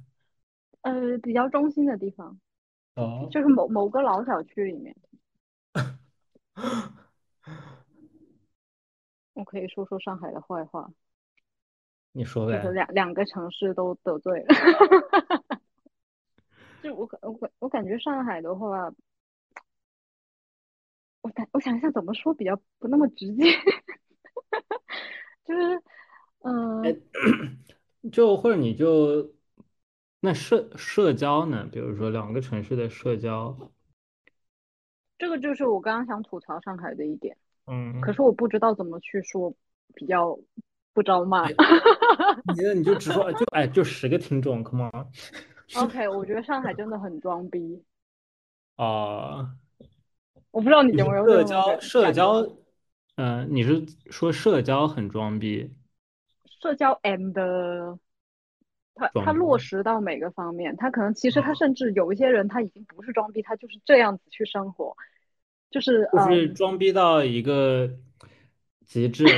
[0.82, 2.40] 呃，比较中心的地方，
[2.96, 4.96] 哦，就是某某个老小区里面。
[9.34, 10.90] 我可以说说上海的坏话，
[12.14, 12.64] 你说呗。
[12.72, 14.48] 两两个城市都得罪了。
[16.82, 18.94] 就我感我感我感觉上海的话，
[21.22, 23.44] 我感我想一下怎么说比较不那么直接，
[25.46, 25.82] 就是
[26.44, 26.96] 嗯、哎，
[28.12, 29.32] 就或者你就
[30.20, 31.68] 那社社交呢？
[31.72, 33.56] 比如说两个城市的社交，
[35.18, 39.54] 这个就是我刚刚想吐槽上海的一点，嗯，可是我不知道怎么去说
[39.94, 40.38] 比较
[40.94, 41.48] 不招骂。
[41.48, 41.56] 你
[42.56, 47.84] 觉得你就直说就哎就十个听众，come on，OK， 我觉得上海真的很装逼，
[48.78, 49.56] 啊，
[50.52, 52.42] 我不知道你你有没有社交社交，
[53.16, 55.72] 嗯、你是说社交很装逼，
[56.62, 58.00] 社交 and
[58.94, 64.96] 它装它落实到每个方面，他可能其实它啊甚至有一些人他已经不是装逼，他就是这样子去生活，
[65.70, 67.90] 就是就是嗯，装逼到一个
[68.86, 69.32] 极致了，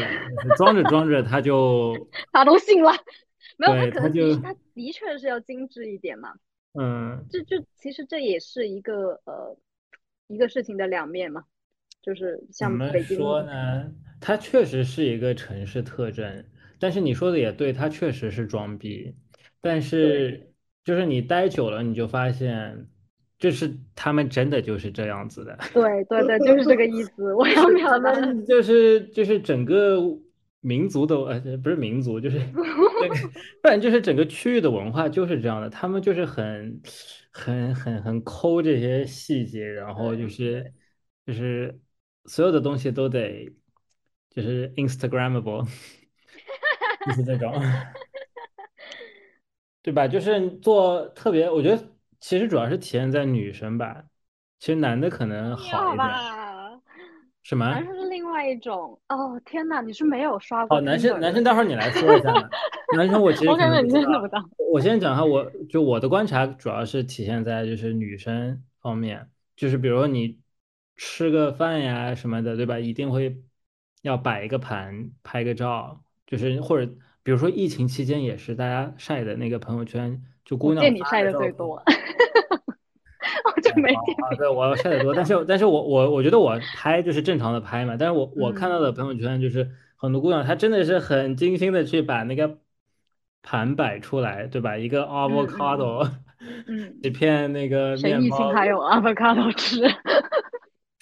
[0.58, 1.96] 装着装着他就，
[2.32, 2.92] 他都信了，
[3.58, 6.36] 没有，他，可能就，能他的确是要精致一点嘛，
[6.74, 9.58] 嗯，这就其实这也是一个呃
[10.28, 11.46] 一个事情的两面嘛，
[12.02, 13.92] 就是怎像么北京，说呢？
[14.20, 16.46] 它确实是一个城市特征，
[16.80, 19.16] 但是你说的也对，它确实是装逼。
[19.62, 20.52] 但是
[20.86, 22.88] 就是你待久了，你就发现，
[23.38, 30.00] 就是他们真的就是这样子的， 对对对，就是这个意思，我要表他达的，们就是就是整个
[30.62, 32.40] 民族的呃不是民族，就是
[33.02, 33.16] 这个，
[33.62, 36.82] 不然就是整个区域的文化就是这样的，他们就是很
[37.32, 40.74] 很很很抠这些细节，然后就是
[41.26, 41.78] 就是
[42.28, 43.52] 所有的东西都得
[44.30, 45.66] 就是 Instagrammable，
[47.06, 47.54] 就是这种，
[49.82, 50.08] 对吧？
[50.08, 51.84] 就是做特别，我觉得
[52.20, 54.04] 其实主要是体现在女生吧，
[54.60, 56.10] 其实男的可能好一点，
[57.44, 57.66] 什么？
[57.70, 62.32] 男生是另外一种哦，天呐，你是没有刷过哦，男生男生，待会儿你来说一下。
[62.96, 64.06] 男生我其实我可感觉你。
[64.72, 70.40] 我先讲一下我，就我的观察主要是体现在就是女生方面，就是比如说你
[70.98, 72.80] 吃个饭呀什么的，对吧？
[72.80, 73.38] 一定会
[74.02, 76.92] 要摆一个盘，拍个照，就是或者
[77.24, 81.32] 比如说疫情期间也是，大家晒的那个朋友圈，就姑娘发见你晒的。
[81.34, 81.76] 最多，
[83.56, 92.58] 我就没见啊，对，我晒的多，但是但是我我我觉得我拍就是正常的拍嘛，但是我我看到的嗯朋友圈就是很多姑娘她真的是很精心的去把那个
[93.44, 94.78] 盘摆出来，对吧？
[94.78, 96.10] 一个 avocado，
[96.68, 99.84] 嗯， 几片那个面包，疫情还有 avocado 吃？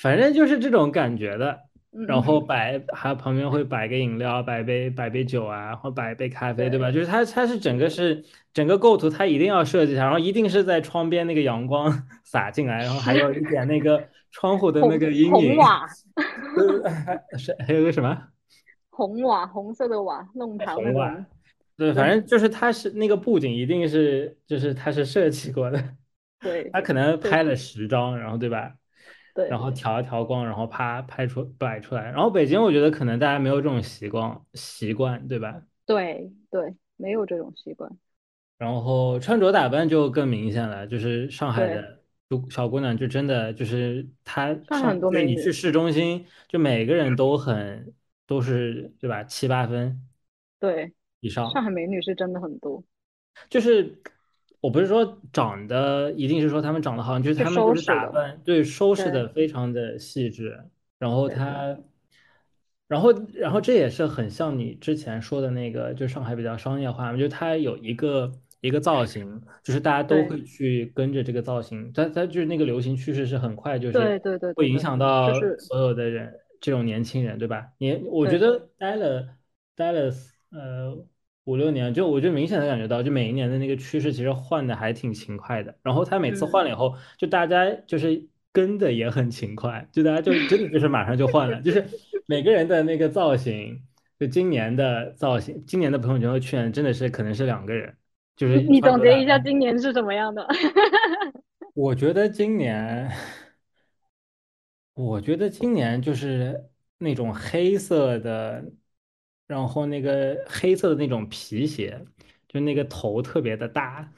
[0.06, 1.62] 反正就是这种感觉的。
[2.08, 6.91] 然后嗯，摆还有旁边会摆个饮料，摆杯摆杯酒啊，或摆一杯咖啡，对吧？
[6.91, 15.58] 就是它它是整个是整个构图，它一定要设计一下，然后一定是在窗边那个阳光 洒进来，然后还有一点那个窗户的那个阴影，
[17.39, 18.28] 是还有个什么
[18.91, 21.26] 红瓦，红色的瓦，弄堂那红瓦？
[21.78, 25.82] 对，反正就是它是那个布景一定是就是它是设计过的，
[26.41, 28.74] 对，他可能拍了实十张，然后对吧？
[29.50, 32.06] 然后调一调光，然后啪拍出摆出来。
[32.06, 35.62] 然后北京我觉得可能大家没有这种习惯习惯，对吧？
[35.86, 37.91] 对对，没有这种习惯。
[38.58, 45.36] 然后穿着打扮就更明显了，就是上海，的就小姑娘就真的就是她上海上就是很多美女。
[45.36, 47.93] 你去市中心，就每个人都很
[48.26, 49.24] 都是对吧？
[49.26, 50.02] 七八分
[50.60, 51.52] 对，以上。
[51.52, 52.82] 上海美女是真的很多，
[53.50, 54.02] 就是
[54.65, 57.86] 我不是说长得一定是说他们长得好，就是是他们不是。
[57.86, 60.60] 打扮，对，收拾对的非常的细致，
[60.97, 61.78] 然后他，
[62.88, 77.67] 然后然后这也是很像你之前说的那个，就上海比较商业化嘛，就它有一个一个造型，就是大家都会去跟着这个造型，它它就是那个流行趋势是很快，就是对对对会影响到所有的人，这种年轻人，对吧？
[77.77, 79.27] 你我觉对得待了
[79.75, 80.12] 待了
[80.50, 80.98] 呃
[81.46, 85.75] 五六年，就我就明显的感觉到，就每一年的那个趋势其实换的还挺勤快的。
[85.81, 91.85] 然后他每次换嗯，了以后，就大家就是跟的也很勤快，就大家就真的就是马上就换了，就是
[92.25, 93.81] 每个人的那个造型，
[94.19, 97.96] 就今年的造型，今年的朋友圈和去年真的是可能是两个人，
[98.35, 99.37] 就 是你总结一下。
[99.39, 100.48] 今年是什么样的？
[101.75, 103.12] 我觉得今年，
[104.93, 108.63] 我觉得今年就是那种黑色的，
[109.48, 112.06] 然后那个黑色的那种皮鞋，
[112.48, 114.12] 就那个头特别的大，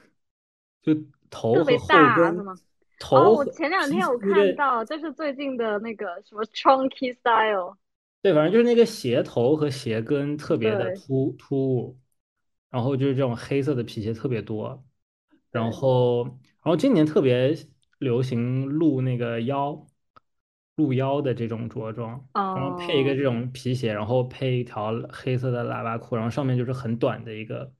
[0.82, 0.94] 就
[1.30, 2.52] 头和特别后跟，大是吗？
[2.52, 2.58] 哦，
[2.98, 7.76] 头和我前两天有看到，就是最近的那个什么 Chunky Style，
[8.22, 11.98] 对，反正就是那个鞋头和鞋跟特别的对突突兀，
[12.70, 14.84] 然后就是这种黑色的皮鞋特别多，
[15.50, 17.56] 然对，后然后今年特别
[17.98, 19.86] 流行露那个腰，
[20.78, 27.72] 露腰的这种着装，然后配一个哦、这种皮鞋，然后配一条黑色的喇叭裤，然后上面就是很短的一个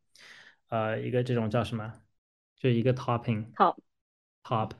[0.68, 1.92] 呃一个这种叫什么，
[2.56, 3.76] 就一个 topping top
[4.42, 4.72] top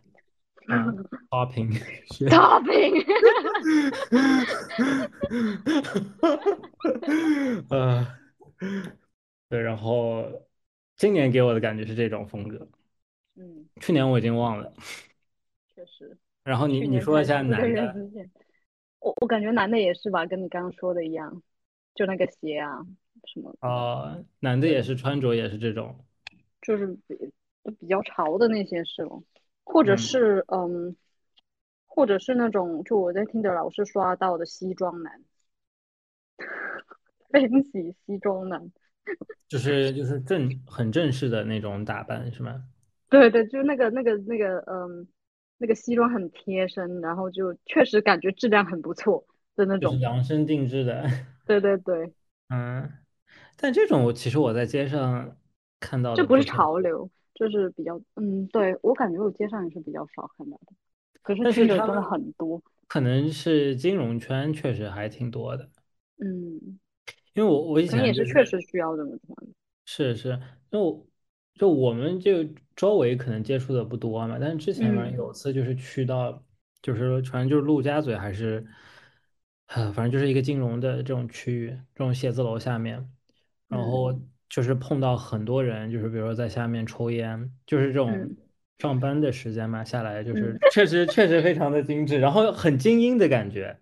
[0.67, 0.85] 啊
[1.31, 1.73] topping
[2.13, 2.27] 是。
[2.27, 3.05] ，Topping，
[7.71, 8.07] 呃，
[9.49, 10.25] 对，然后
[10.97, 12.69] 今年给我的感觉是这种风格，
[13.37, 14.73] 嗯，去年我已经忘了。
[15.75, 16.19] 确实，
[16.49, 17.95] 然后你你说一下男的，
[19.01, 21.43] 我我感觉男的也是吧，跟你刚刚说的一样，
[21.95, 22.79] 就那个鞋啊
[23.25, 25.95] 什么，哦，男的也，是穿着也是这种，
[26.63, 27.15] 就是比
[27.79, 29.21] 比较潮的那些是吗，
[29.63, 30.97] 或者嗯，是嗯，
[31.87, 35.23] 或者是那种就我在听的老是刷到的西装男，
[37.31, 38.73] 分析西装男，
[39.49, 42.65] 就是就是正很正式的那种打扮是吗？
[43.11, 45.07] 对对，就那个那个那个嗯，
[45.59, 49.25] 那个西装很贴身，然后就确实感觉质量很不错
[49.57, 51.05] 的那就是种，量身定制的，
[51.47, 52.13] 对对对，
[52.49, 52.91] 嗯，
[53.57, 55.39] 但这种我其实我在街上
[55.81, 60.73] 看到这不是潮流，就是比较嗯，对我感觉我街上也是比较少看到的，
[61.23, 65.71] 可是但听着真的很多，可能是金融圈确实还挺多的，
[66.19, 66.79] 嗯，
[67.35, 69.53] 因为我我以前也是是确实需要这么穿的，
[69.85, 70.29] 是是，
[70.71, 71.07] 因为我
[71.55, 72.45] 就我们就
[72.79, 75.19] 周围可能接触的不多嘛，但是之前反正嗯。
[75.19, 76.41] 有次就是去到，
[76.81, 78.65] 就是反正就是陆家嘴还是，
[79.67, 83.11] 啊，反正就是一个金融的这种区域，这种写字楼下面，
[83.69, 83.85] 然嗯。
[83.85, 84.17] 后
[84.49, 88.37] 就是碰到很多人，就是比如说在下面抽烟，就是这种嗯。
[88.79, 90.37] 上班的时间嘛，下来就嗯。
[90.37, 93.77] 是确实确实非常的精致，然后很精英的感觉，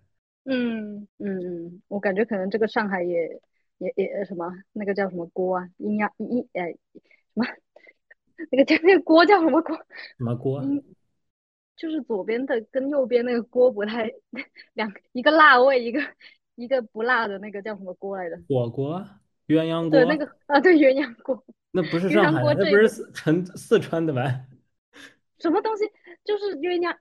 [0.45, 3.41] 嗯嗯嗯，我感觉可能这个上海也
[3.79, 6.77] 也也什么那个叫什么锅啊，阴阳阴呃什
[7.33, 7.45] 么
[8.51, 9.75] 那个叫那个锅叫什么锅？
[10.17, 10.83] 什么锅，嗯
[11.75, 14.11] 就是左边的跟右边那个锅不太
[14.73, 16.01] 两一个辣味，一个
[16.55, 18.35] 一个不辣的那个叫什么锅来着？
[18.49, 19.05] 火锅，
[19.47, 20.25] 鸳鸯锅对，那个。
[20.47, 24.23] 啊对鸳鸯锅， 那不是上海的，那不是四成四川的吧？
[25.37, 25.85] 什么东西？
[26.23, 26.95] 就是鸳鸯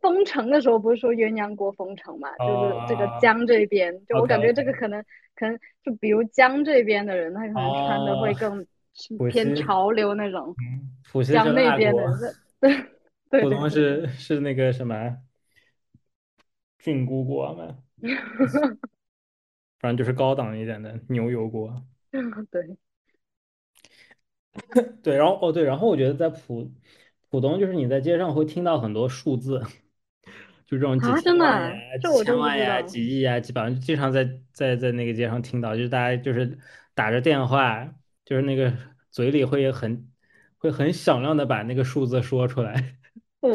[0.00, 2.30] 封城的时候，不是说鸳鸯锅封城嘛？
[2.38, 5.04] 就是这个哦江这边，就我感觉这个可能
[5.36, 7.54] 可能就比如江这边的人，他可能
[7.86, 8.66] 穿的哦，会更
[9.30, 12.02] 偏潮流那种，嗯，浦西是江那，边的，
[12.60, 12.86] 对
[13.30, 15.16] 对浦东是是那个什么
[16.78, 17.78] 菌菇锅嘛，
[19.80, 21.84] 反正就是高档一点的牛油锅。
[22.50, 22.76] 对
[25.02, 26.70] 对，然后哦对，然后我觉得在浦
[27.28, 29.60] 浦东，就是你在街上会听到很多数字，
[30.66, 36.56] 就这种几万呀、啊几千万呀、几亿呀，基本上经常在在在那个街上听到，就是大家就是
[36.94, 37.92] 打着电话，
[38.24, 38.72] 就是那个
[39.10, 40.08] 嘴里会很
[40.58, 42.96] 会很响亮的把那个数字说出来，
[43.40, 43.50] 哦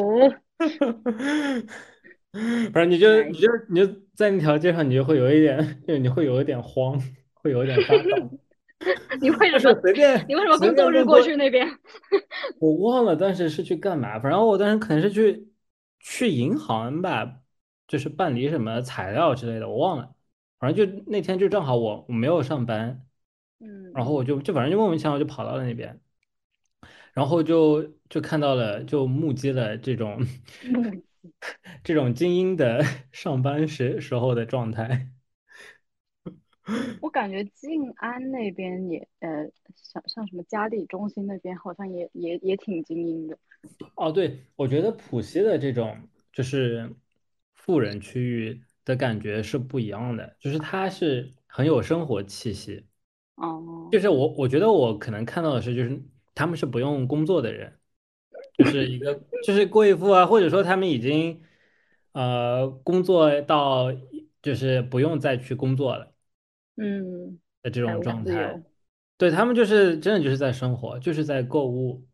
[2.71, 7.01] 反正你就你就你就在那条街上，你就会有一点， 就你会有一点慌，
[7.33, 8.39] 会有一点发抖，
[9.19, 11.19] 你为什么随便你为什么随工作日过。
[11.23, 11.67] 去那边？
[12.59, 15.47] 我忘了当时是去干嘛，反正我当时可能是去
[15.99, 17.39] 去银行吧，
[17.87, 20.13] 就是办理什么材料之类的，我忘了。
[20.59, 23.01] 反正就那天就正好我我没有上班，
[23.91, 25.99] 然后嗯我就就反正就莫名其妙就跑到了那边，
[27.13, 30.19] 然后就就看到了，就目击了这种
[30.61, 31.03] 嗯，
[31.83, 35.11] 这种精英的 上班时时候的状态。
[36.99, 43.37] 我感觉静安那边也呃，像像什么嘉里中心那边好像也也也挺精英的。
[43.95, 46.95] 哦，对，我觉得浦西的这种就是
[47.55, 52.85] 富人区域的感觉是不一样的，就是它是很有生活气息。
[53.39, 56.01] 哦，就是我我觉得我可能看到的是，就是
[56.35, 57.79] 他们是不用工作的人，
[58.57, 61.41] 就是一个就是贵妇啊，或者说他们已经
[62.11, 63.93] 呃工作到
[64.41, 66.13] 就是不用再去工作了
[66.75, 68.61] 嗯，的这种状态。
[69.17, 72.05] 对，他们就是真的就是在生活，就是在购物，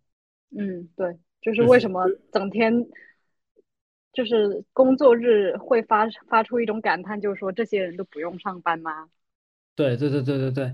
[0.58, 2.88] 嗯，对，就是为什么整天
[4.14, 9.10] 就是工作日会发发出一种感叹，就是说这些人都不用上班吗？
[9.76, 10.74] 对对对对对对，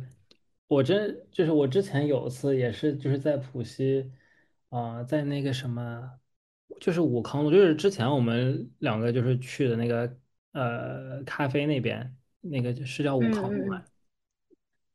[0.71, 4.09] 我真就是我之前有一次也是就是在浦西，
[4.69, 6.09] 啊、在那个什么，
[6.79, 10.17] 就是武康路，就是之前我们两个就是去的那个
[10.53, 13.83] 呃咖啡那边，那个是叫武嗯康路吗？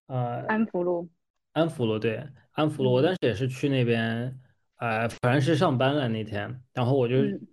[0.07, 1.09] 呃，安福路。
[1.53, 4.41] 安福路对，安福路，我当嗯时也是去那边，
[4.77, 7.47] 呃，反正是上班了那天，然后我就嗯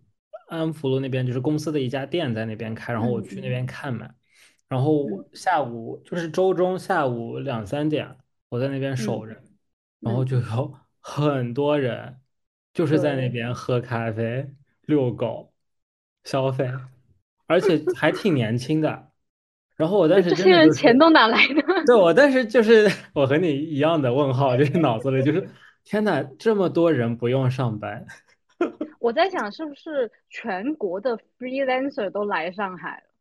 [0.48, 4.16] 安福路那边就是公司的一家店在那边开，然后我去那边看嘛，
[4.68, 8.18] 然嗯后下午就是周中下午两三点，
[8.49, 9.36] 我在那边嗯守着，
[10.01, 12.20] 然后嗯，就有 很多人
[12.74, 14.49] 就是在那，边喝咖啡、
[14.84, 15.53] 遛狗、
[16.24, 16.70] 消费，
[17.47, 19.11] 而且还挺年轻的。
[19.76, 20.97] 然后我当就这时真些人钱。
[20.97, 21.61] 都哪来的？
[21.86, 25.49] 对，我当时就是我和你一样的问号，就是脑子里就是
[25.84, 28.05] 天呐，这么多人不用上班，
[28.97, 33.12] 我在想，是不是全国的 freelancer 都来上海了，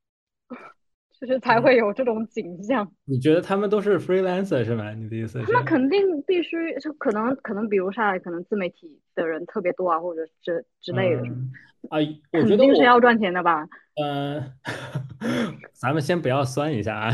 [1.24, 2.90] 就是才嗯，会有这种景象。
[3.04, 4.92] 你觉得他们都是 freelancer 是吗？
[4.92, 5.64] 你的意思他们？
[5.64, 11.22] 肯定必须，就可能可能，比如上海可能自媒体的人特别多啊，或者之之类的
[11.90, 11.98] 啊，
[12.32, 13.68] 我觉肯得是要赚钱的吧？
[14.02, 14.44] 呃，
[15.74, 17.10] 咱们先不要酸一下啊，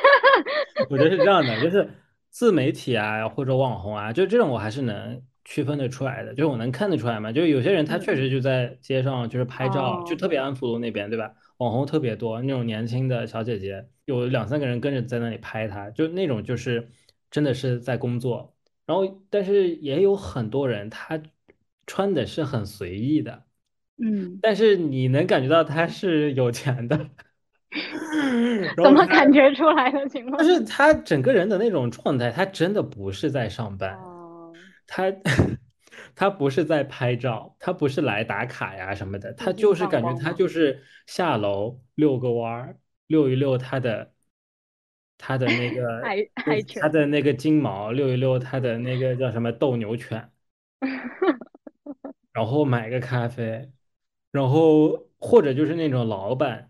[0.88, 1.88] 我觉得是这样的，就是
[2.30, 7.32] 自媒体啊或者网红啊，就这种我还是能区分得出来的，就是我能看得出来嘛。
[7.32, 11.32] 就是有些人他确嗯，实就在街上就是拍照，就哦，特别安福路那边，对吧？
[11.58, 16.88] 网红特别多，那种年轻的小姐姐有两三个人跟着在那里拍她，就那种就是
[17.30, 18.54] 真的是在工作。
[18.86, 21.20] 然后，但是也有很多人他
[21.86, 23.44] 穿的是很随意的，
[24.02, 27.08] 嗯，但是你能感觉到他是有钱的。
[28.82, 30.08] 怎么感觉出来的？
[30.08, 30.42] 情况？
[30.42, 34.09] 就是他整个人的那种状态，他真的不是在上班，哦，
[34.90, 35.04] 他
[36.16, 44.12] 他不是在拍照，他不是来打卡呀什么的，他就是感觉他就是下楼遛个弯儿，遛一遛他的
[45.16, 46.02] 他的那个
[46.80, 46.88] 他。
[46.88, 50.30] 的 那个金毛，遛一遛他的那个叫什么斗牛犬，
[52.32, 53.70] 然后买个咖啡，
[54.30, 56.66] 然后或者就是那种老板。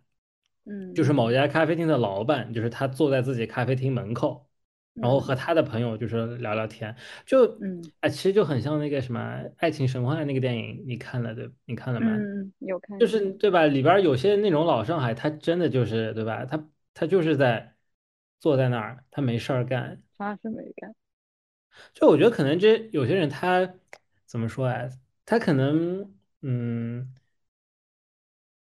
[0.67, 4.50] 嗯就是嗯某家咖啡厅的老板，就是他坐在自己咖啡厅门口，
[4.99, 6.95] 然后和嗯他的朋友就是聊聊天，
[7.27, 9.21] 就嗯哎，其实就很像那个什么
[9.59, 11.51] 《爱情神话》那个电影，你看了对？
[11.67, 12.27] 你看了吗？
[12.29, 13.67] 嗯，有看就，是对吧？
[13.67, 16.45] 里边有些那种老上海，他真的就是对吧？
[16.47, 17.77] 他他就是在
[18.41, 20.03] 坐在那儿，他没事儿干。
[20.19, 20.95] 啥事没干？
[21.95, 23.75] 就我觉得可能这有些人他
[24.27, 24.89] 怎么说啊？
[25.25, 27.15] 他可能嗯。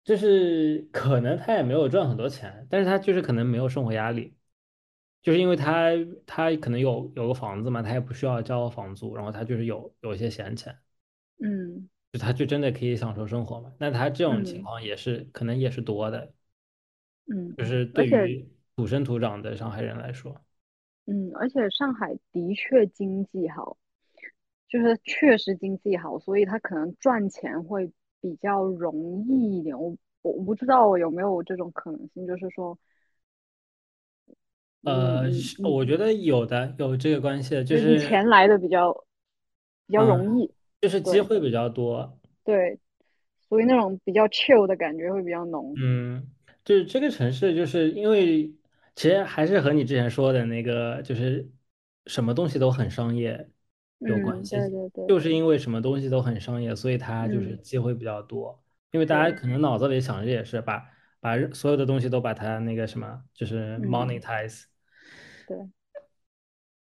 [0.05, 4.35] 就是可能他也没有赚很多钱，但是他就是可能没有生活压力，
[5.23, 5.91] 就是因为他
[6.27, 10.77] 他可能有有个房子嘛，他也不需要交房租，然后他就是有有一些闲钱，
[11.41, 13.73] 嗯就他就真的可以享受生活嘛。
[13.79, 16.33] 那他这种情嗯况也是可能也是多的，
[17.27, 20.41] 嗯，就是对于土生土长的上海人来说，
[21.07, 23.77] 嗯，而且上海的确经济好，
[24.69, 27.91] 就是确实经济好，所以他可能赚钱会
[28.21, 29.79] 比较容易一点。
[29.79, 32.79] 我我我不知道我有没有这种可能性，就是说你
[34.85, 35.25] 呃，
[35.65, 38.93] 我觉得有的有这个关系，就就是钱来的比较
[39.87, 40.51] 比较嗯，容易，
[40.81, 42.79] 就是机会比较多，对，
[43.49, 45.75] 所以那种比较 chill 的感觉会比较浓。
[45.77, 46.31] 嗯，
[46.65, 48.55] 就是这个城市，就是因为
[48.97, 51.51] 其实还是和你之前说的那个，就是
[52.07, 53.51] 什么东西都很商业
[54.01, 55.21] 有关嗯，对系，对对，就。
[55.21, 57.59] 是因为什么东西都很商业，所以它就是嗯。
[57.59, 58.63] 机会比较多。
[58.93, 60.83] 因为大家可能脑子里想着也是把
[61.21, 63.85] 把所有的东西都把它那个什么，就是嗯。
[63.85, 64.65] monetize，
[65.49, 65.59] 对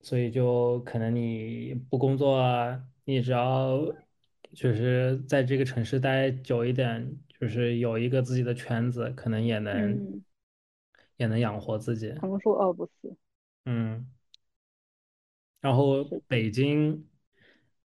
[0.03, 3.81] 所以就可能你不工作啊，你只要
[4.53, 10.25] 就是在这个城市待久一点，就是有一个自己的圈子，可能也能嗯，
[11.17, 12.13] 也能养活自己。
[12.21, 13.17] 横竖饿不死，
[13.65, 14.07] 嗯，
[15.61, 16.05] 然后。
[16.27, 17.09] 北京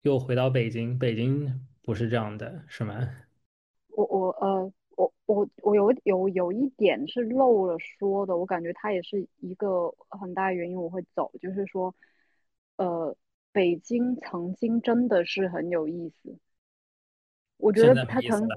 [0.01, 3.07] 又回到北京，北京不是这样的，是吗？
[3.89, 4.74] 我我呃，
[5.32, 11.96] 我我我有有有一点是漏了说的，我感觉它也是一个很大原因我会走，就是说，
[12.78, 13.16] 呃，
[13.52, 16.38] 北京曾经真的是很有意思，
[17.58, 18.48] 我觉得它曾。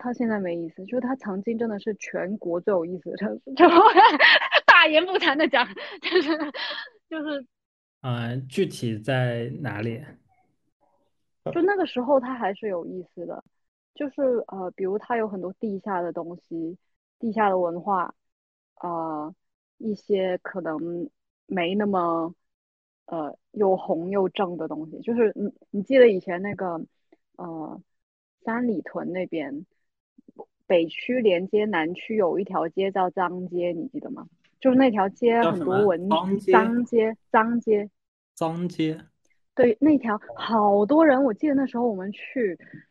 [0.00, 3.68] 它现在没意思，就是它曾经真的是全国最有意思的城市， 就
[4.64, 5.66] 大言不惭的讲，
[6.00, 6.38] 就是
[7.10, 7.44] 就是
[8.02, 10.00] 嗯、具体在哪里？
[11.52, 13.42] 就那个时候它还是有意思的，
[13.98, 16.78] 就是呃，比如它有很多地下的东西，
[17.18, 18.14] 地下的文化，
[18.80, 19.34] 呃，
[19.78, 21.10] 一些可能
[21.46, 22.32] 没那么
[23.06, 26.80] 呃又红又正的东西，就是你你记得以前那个
[27.36, 27.82] 呃
[28.44, 29.66] 三里屯那边
[30.68, 34.28] 北区连接南区有一条街叫脏街，你记得吗？
[34.60, 35.58] 就是那条街很？
[35.58, 36.52] 多文脏街？
[36.52, 36.84] 脏
[37.60, 37.90] 街，
[38.34, 39.00] 脏街。
[39.54, 42.87] 对，那条好多人，我记得那时候我们去，我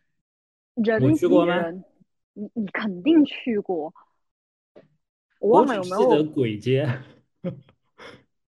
[0.84, 1.84] 人
[2.34, 3.94] 你你肯定去过，
[5.40, 6.02] 我忘了有没有。
[6.02, 6.88] 记得鬼街。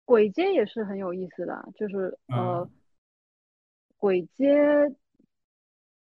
[0.06, 2.70] 鬼街也是很有意思的，就是呃，嗯。
[4.00, 4.94] 簋街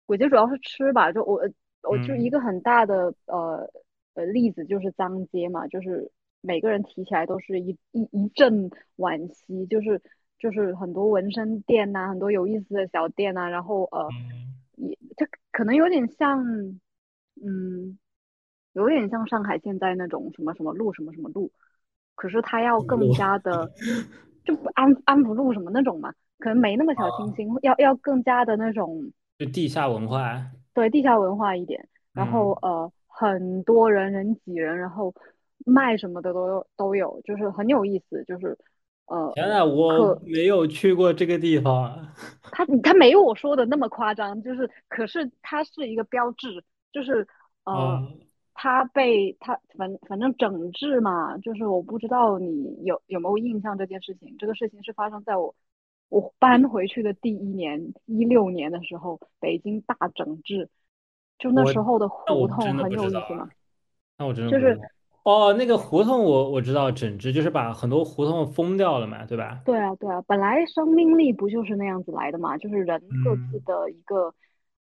[0.09, 1.41] 鬼街主要是吃吧，就我
[1.83, 2.31] 我就一嗯。
[2.31, 3.69] 个很大的呃
[4.15, 6.11] 呃例子就是脏街嘛，就是
[6.41, 10.01] 每个人提起来都是一一一阵惋惜，就是
[10.39, 14.15] 就是很多纹身店呐、很多有意思的小店呐、然后呃
[15.53, 16.45] 可能有点像
[17.45, 17.99] 嗯
[18.73, 21.53] 有点像上海现在那种什么什么路什么什么路，
[22.15, 23.71] 可是它要更加的
[24.45, 29.13] 就不安安福路什么那种嘛，可能没那么小清啊，新，要要更加的那种。
[29.39, 30.51] 就地下文化。
[30.75, 35.13] 对，地下文化一点，然后嗯，呃，很多人人挤人，然后
[35.67, 38.57] 卖什么的都有都有，就是很有意思，就是
[39.07, 42.15] 呃，天呐，我没有去过这个地方啊。
[42.53, 47.27] 它它没有我说的那么夸张，就是可是它是一个标志，就是
[47.65, 48.09] 呃，哦，
[48.55, 55.55] 它被它反反正整治嘛，就是我不知道你有有没有印象这件事情，这个事情是发生在我
[56.09, 60.69] 我搬回去的第一年，一六年的时候，北京大整治，
[61.39, 63.51] 就那时候的胡同很有意思嘛，
[64.17, 64.79] 那我真的。
[65.25, 69.61] 哦，那个胡同我我知道，整治就是把很多胡同封掉了嘛，对吧？
[69.65, 72.59] 对啊，对啊，本来生命力不就是那样子来的嘛？
[72.59, 74.35] 就是人各自嗯的一个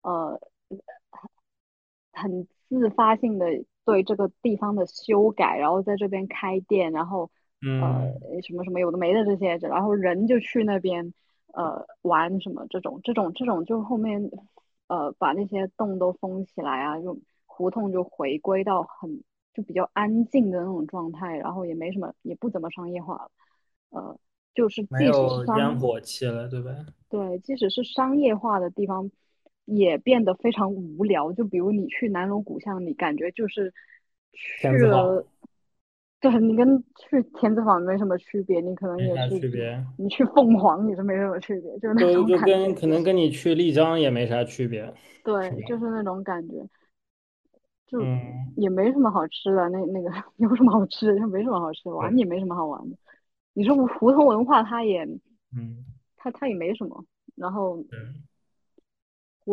[0.03, 0.41] 呃
[2.13, 3.47] 很自发性的
[3.85, 7.31] 对这个地方的修改，然后在这边开店，然后
[7.61, 11.13] 呃嗯，什么什么有的没的这些，然后人就去那边
[11.53, 14.31] 呃玩什么这种这种这种，就后面
[14.87, 19.23] 呃把那些洞都封起来啊，就胡同就回归到很
[19.55, 23.31] 就比较安静的那种状态，然后也没什么也不怎么商业化了，
[23.91, 24.19] 呃。
[24.53, 26.73] 就是没即使是有烟火气了，对吧？
[27.09, 29.09] 对，即使是商业化的地方，
[29.65, 31.33] 也变得非常无聊。
[31.33, 33.73] 就比如你去南锣鼓巷，你感觉就是
[34.33, 35.25] 去了，
[36.21, 42.37] 对，你跟去田子坊没什么区别，你可能也是，区别，你去凤凰也是没什么区别，就是那种感觉。
[42.37, 44.93] 就跟可能跟你去丽江也没啥区别，
[45.23, 46.57] 对，就是那种感觉，
[47.91, 49.69] 就嗯也没什么好吃的。
[49.71, 51.19] 那那个有什么好吃的？
[51.19, 52.97] 就没什么好吃的，玩，也没什么好玩的。
[53.53, 55.05] 你说胡同文化，它也
[55.53, 55.85] 嗯
[56.17, 57.05] 它它也没什么，
[57.37, 58.23] 然后嗯。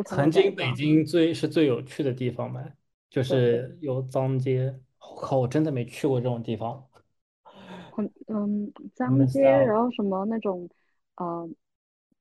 [0.06, 0.74] 曾经北。
[0.76, 2.76] 京最是最有趣的地方呗，
[3.10, 3.24] 就。
[3.24, 4.80] 是有脏街。
[5.00, 6.88] 我靠，我真的没去过这种地方。
[7.92, 9.82] 很嗯脏街，然。
[9.82, 10.70] 后什么那种
[11.16, 11.50] 呃，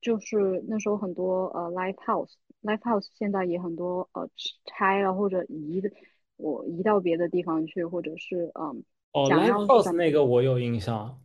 [0.07, 4.29] 就是那时候很多呃 live house，live house 现在也很多呃
[4.63, 5.91] 拆了或者移的，
[6.37, 11.19] 我移到别的地方去，或者是嗯哦想，live house 要那个我有印象，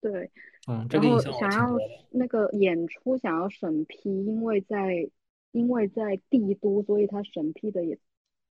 [0.00, 0.28] 对，
[0.66, 1.78] 嗯，这然后个印象我想要。
[2.10, 5.08] 那个演出想要审批，因为在
[5.52, 7.98] 因为在帝都，所以它审批的也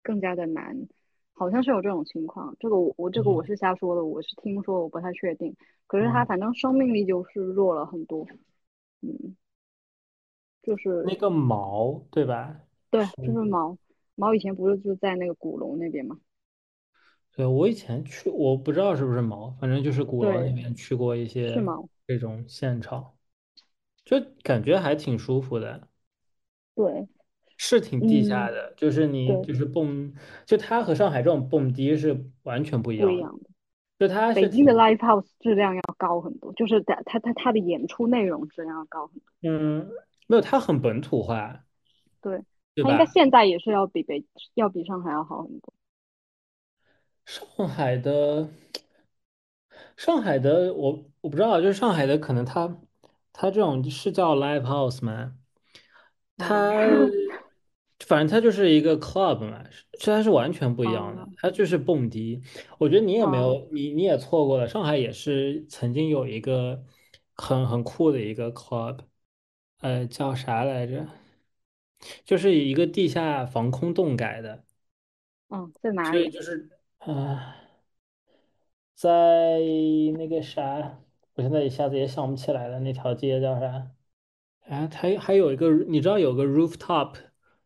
[0.02, 0.88] 更加的难，
[1.32, 2.56] 好像是有这种情况。
[2.58, 5.54] 这个我我这个我嗯是瞎说的，我是听说，我不太确定。
[5.86, 8.38] 可是它嗯，反正生命力就是弱了很多，嗯，
[10.62, 12.62] 就是那个毛，对吧？
[12.90, 13.76] 对，就是毛
[14.14, 16.20] 毛以前不是就在那个鼓楼那边吗？
[17.32, 21.72] 对，我以前去，我不知道是不是毛，反正就是鼓楼那对，边去过一些
[22.06, 23.16] 这种现场，
[24.04, 25.88] 就感觉还挺舒服的。
[26.74, 27.08] 对，
[27.56, 30.12] 是挺地下嗯，的，就是你，就是蹦，
[30.46, 33.50] 就它和上海这种蹦迪是完全不一样的，不一样的。
[34.34, 39.50] 北京的，live house 质量要高很多，就是它它它它的演出内容质量要高很多。
[39.50, 39.88] 嗯，
[40.26, 41.64] 没有，它很本土化，
[42.20, 42.38] 对，
[42.76, 43.06] 它应该？
[43.06, 44.24] 现在也是要比北
[44.54, 45.74] 要比上海要好很多。
[47.24, 48.48] 上海的，
[49.96, 52.76] 上海的我我不知道，就是上海的可能它
[53.32, 55.34] 它这种是叫 live house 吗？
[56.38, 56.86] 哦，它
[58.06, 59.64] 反正它就是一个 club 嘛，
[59.98, 62.40] 虽然是完全不一样的，啊它就是蹦迪。
[62.78, 66.84] 我觉得你也没啊有，你你也错过了，上海也是曾经有一个
[67.34, 69.00] 很很酷的一个 club，
[69.80, 71.06] 呃，叫啥来着？
[72.24, 74.64] 就是一个地下防空洞改的，
[75.48, 76.12] 嗯，在哪里啊？
[76.12, 77.54] 所以就是呃，
[78.94, 79.58] 在
[80.18, 80.98] 那个啥，
[81.34, 83.90] 我现在一下子也想不起来了，那条街叫啥？
[84.68, 87.14] 啊，它还有一个，你知道有个 rooftop，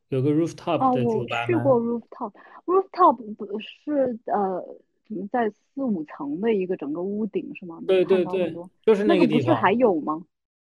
[0.09, 1.46] 有个 rooftop 哦，的酒吧吗？
[1.46, 4.64] 去过 rooftop，rooftop 不是呃，
[5.07, 7.82] 怎么在四五层的一个整个屋顶是吗？
[7.86, 8.54] 对对对，
[8.84, 10.24] 就是那个个不是还，有吗？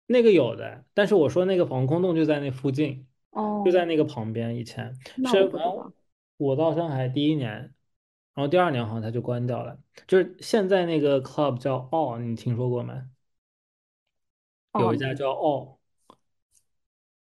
[0.06, 4.56] 那个有的，但是我说那个防空洞就在那附近，就哦，在那个旁边。
[4.56, 4.94] 以前
[5.26, 5.50] 是。
[6.38, 7.74] 我到上海第一年，
[8.34, 9.76] 然后第二年好像它就关掉了。
[10.06, 12.92] 就是现在那个 club 叫 All，你听说过没？
[14.78, 15.32] 有一哦家叫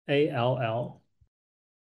[0.07, 1.01] All，A L L。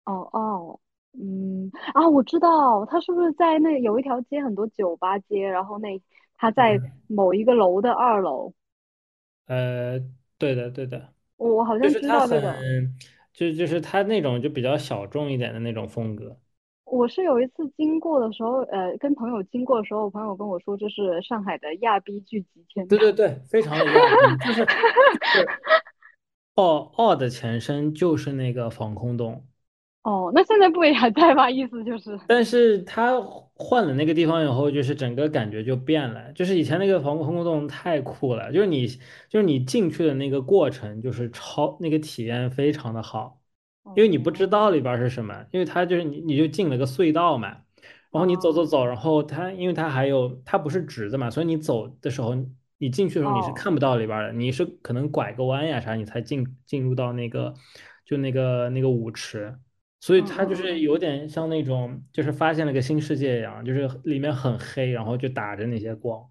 [0.07, 0.79] 哦哦，
[1.13, 6.01] 嗯啊，我知道，他是不是在那有一条街很多酒吧街，然后那
[6.37, 8.53] 他在嗯，某一个楼的二楼，
[9.47, 9.99] 呃，
[10.37, 11.13] 对的对的。
[11.35, 12.95] 我我好像知道这个，很，
[13.33, 16.37] 就就是他那种就比较小众一点的那种风格。
[16.85, 22.97] 我是有一次经过的时候，呃，跟朋友经过的时候，朋友跟我说这是上海的亚逼聚集天堂。
[22.97, 25.47] 对对对，非常的亚逼，就是就是
[26.55, 29.45] 奥 奥的前身就是那个防空洞。
[30.07, 31.49] 哦，那现在不也还 在吗？
[31.49, 33.19] 意思就是，但是他
[33.55, 36.31] 换了那个地方以后，就是整个感觉就变了。
[36.31, 38.87] 就是以前那个防空洞太酷了，就是你
[39.27, 43.41] 就是你进去的那个过程，就是超那个体验非常的好，
[43.97, 47.49] 因为你不知道里边是什么，因为它就是你你就进了个隧道嘛，
[48.09, 52.33] 然后你走走走，然后它因为它还有它不是直的嘛，所以你走的时候，
[52.77, 57.53] 你进去的时候你是看不到里边的，你是可能拐个弯呀啥，你才进进入到那个
[58.05, 59.53] 就那个那个舞池。
[59.99, 66.23] 所以它就是有点像那种，就是发现了个新世界一样，就是里面很黑，然后就打着那些光，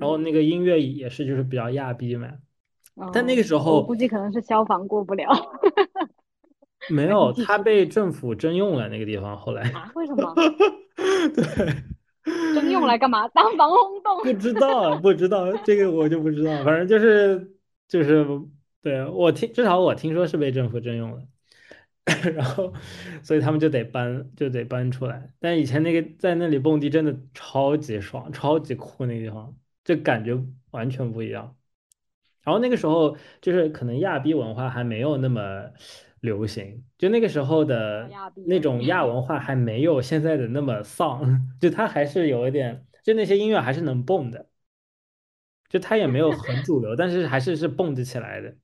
[0.00, 2.28] 然后那个音乐也是就是比较亚逼嘛。
[3.12, 5.28] 但那个时候我估计可能是消防过不了。
[6.90, 9.90] 没有，他被政府征用了那个地方，后来啊？
[9.94, 10.34] 为什么？
[11.34, 11.44] 对，
[12.54, 13.28] 征用来干嘛？
[13.34, 14.22] 当防空洞？
[14.22, 17.52] 不知道，不知道这个我就不知道，反正就是
[17.88, 18.26] 就是
[18.80, 21.22] 对我听，至少我听说是被政府征用了。
[22.34, 22.72] 然后，
[23.22, 25.32] 所以他们就得搬，就得搬出来。
[25.38, 30.38] 但以前那个在那里蹦迪真的超级爽，超级酷，那个地方就感觉
[30.70, 31.56] 完全不一样。
[32.42, 35.70] 然后那个时候就是可能亚逼文化还没有那么
[36.20, 38.08] 流行，就那个时候的
[38.46, 41.22] 那种亚文化还没有现在的那么丧，
[41.60, 44.48] 就它还是有一点，就那些音乐还是能蹦的，
[45.68, 48.56] 就它也没有很主流，但是还是是蹦得起来的。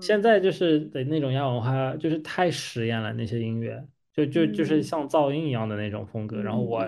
[0.00, 6.80] 现在就是的那种亚文化，就是太实验了，那些音乐就就就是像噪音一样的那种风格，然后我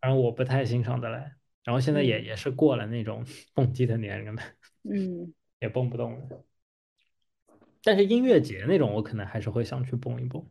[0.00, 3.24] 反正我不太欣赏的来，然后现在也也是过了那种
[3.54, 4.42] 蹦迪的年龄了，
[4.82, 6.44] 嗯，也蹦不动了。
[7.82, 10.46] 但是音乐节那种，我可能还是会想去蹦一蹦。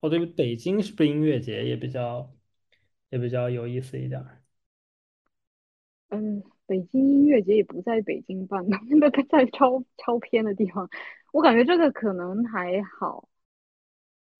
[0.00, 2.34] 哦，对，北京是不是音乐节也比较
[3.10, 4.24] 也比较有意思一点？
[6.10, 6.42] 嗯。
[6.66, 8.64] 北京音乐节也不在北京办，
[9.00, 10.88] 那个在超超偏的地方。
[11.32, 13.28] 我感觉这个可能还好，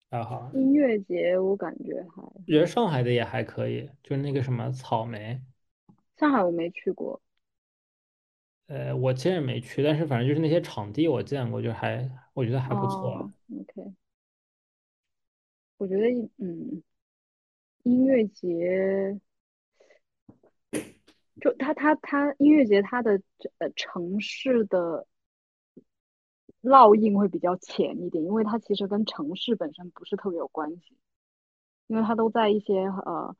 [0.09, 0.49] 还好。
[0.53, 5.41] 音乐节我感觉还，我觉得上海的也还可以，就是那个什么草莓。
[6.15, 7.21] 上海我没去过，
[8.67, 13.29] 呃，我其实也没去，但是反正就是那些场地我见过，就还我觉得还不错。
[13.59, 13.93] OK，
[15.77, 16.03] 我觉得
[16.37, 16.81] 嗯，
[17.83, 19.19] 音乐节。
[21.41, 23.21] 就它它它音乐节它的
[23.57, 25.05] 呃城市的
[26.61, 30.95] 烙印会比较浅一点，因为它其实跟城市本身不是特别有关系，
[31.87, 33.35] 因为它都在一些呃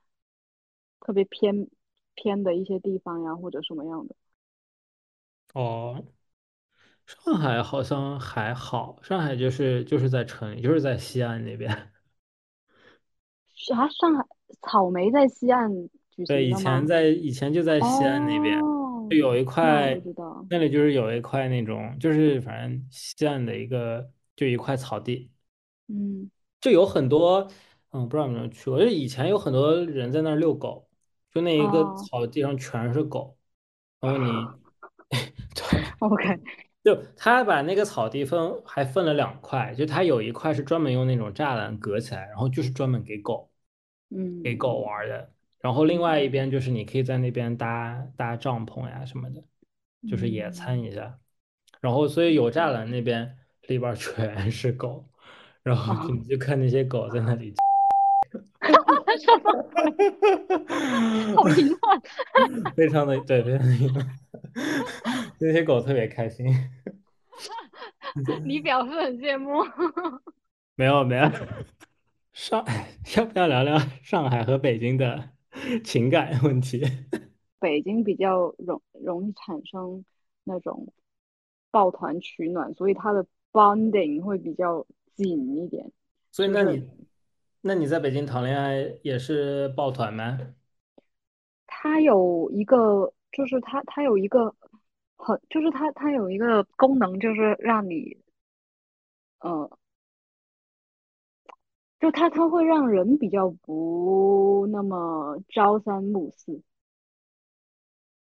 [1.00, 1.68] 特别偏
[2.16, 4.16] 偏的一些地方呀，或者什么样的。
[5.54, 6.04] 哦，
[7.06, 11.92] 上海好像还好，上海就是就是在城，就是在西岸那边。
[13.76, 14.26] 啊，上海
[14.62, 15.90] 草莓在西岸。
[16.28, 18.60] 对，以前在以前就在西安那边，
[19.10, 20.00] 就有一块，
[20.50, 20.70] 那里。
[20.70, 25.32] 就是有一块那种，就是反正西安的一个，就一块草地，
[25.88, 27.48] 嗯，就有很多，
[27.92, 30.88] 嗯，不知道有没有去过，就以前有很多人在那儿遛狗，
[31.34, 33.38] 就那一个草地上全是狗，
[34.00, 34.30] 然后你
[35.56, 36.40] 对，OK，
[36.84, 43.50] 就他把那个草地分还分了两块，就他有一块是专门用那种栅栏隔起来，然后就是专门给狗，
[44.10, 45.32] 嗯，给狗玩的。
[45.62, 49.42] 然后另外一边就是你可以在那边搭搭帐篷呀什么的，
[50.10, 51.20] 就是野餐一下。
[51.80, 53.38] 然后所以有栅栏那边
[53.68, 55.08] 里边全是狗，
[55.64, 57.54] 然后你就看那些狗在那里。
[58.60, 59.04] 哈哈哈
[61.36, 61.80] 好淫乱。
[62.76, 64.18] 非常的对，非常的淫乱。
[65.40, 66.46] 那些狗特别开心。
[68.46, 69.64] 你表示很羡慕。
[70.76, 71.30] 没有没有。
[72.34, 72.66] 上
[73.18, 75.30] 要不要聊聊上海和北京的？
[75.84, 76.82] 情感问题，
[77.60, 80.04] 北京比较容容易产生
[80.44, 80.94] 那种
[81.70, 85.92] 抱团取暖，所以它的 bonding 会比较紧一点。
[86.32, 86.88] 所以那你
[87.62, 90.40] 那你在北京谈恋爱也是抱团吗？
[91.68, 94.56] 它有一个，就是它它有一个
[95.18, 98.18] 很，就是它它有一个功能，就是让你，
[99.40, 99.78] 呃。
[102.02, 106.62] 就它，它会让人比较不那么朝三暮四，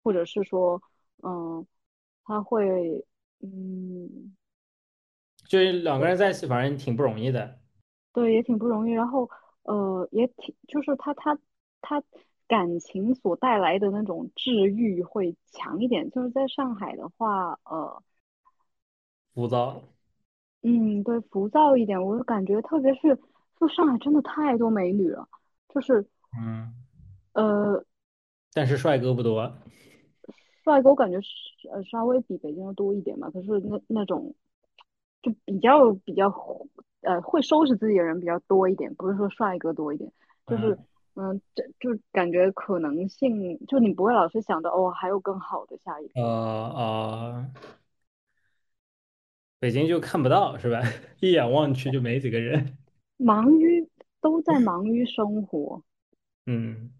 [0.02, 0.80] 或者是说，
[1.22, 1.66] 嗯，
[2.24, 3.04] 他会，
[3.40, 4.34] 嗯，
[5.46, 7.58] 就是两个人在一起，反正挺不容易的。
[8.14, 8.92] 对，也挺不容易。
[8.92, 9.28] 然后，
[9.64, 11.38] 呃，也挺，就是他他
[11.82, 12.02] 他
[12.48, 16.10] 感情所带来的那种治愈会强一点。
[16.10, 18.02] 就是在上海的话，呃，
[19.34, 19.82] 浮躁。
[20.62, 23.18] 嗯，对，浮躁一点，我感觉特别是
[23.60, 25.28] 就上海真的太多美女了，
[25.68, 26.06] 就是
[26.38, 26.72] 嗯，
[27.32, 27.84] 呃，
[28.52, 29.52] 但是帅哥不多。
[30.64, 31.28] 帅哥我感觉是
[31.72, 34.34] 呃稍微比北京要多一点吧，可是那那种
[35.22, 36.28] 就比较比较
[37.00, 40.12] 呃会收拾自己的人比较多一点，不是说帅哥多一点，
[40.46, 40.78] 就是
[41.14, 47.50] 嗯嗯，这就感觉可能性就你不会老是想到哦还有更好的下一个呃个，呃，
[49.58, 50.80] 北京就看不到是吧？
[51.20, 52.76] 一眼望去就没几个人。
[53.18, 53.86] 忙于
[54.20, 55.82] 都在忙于生活，
[56.46, 56.90] 嗯，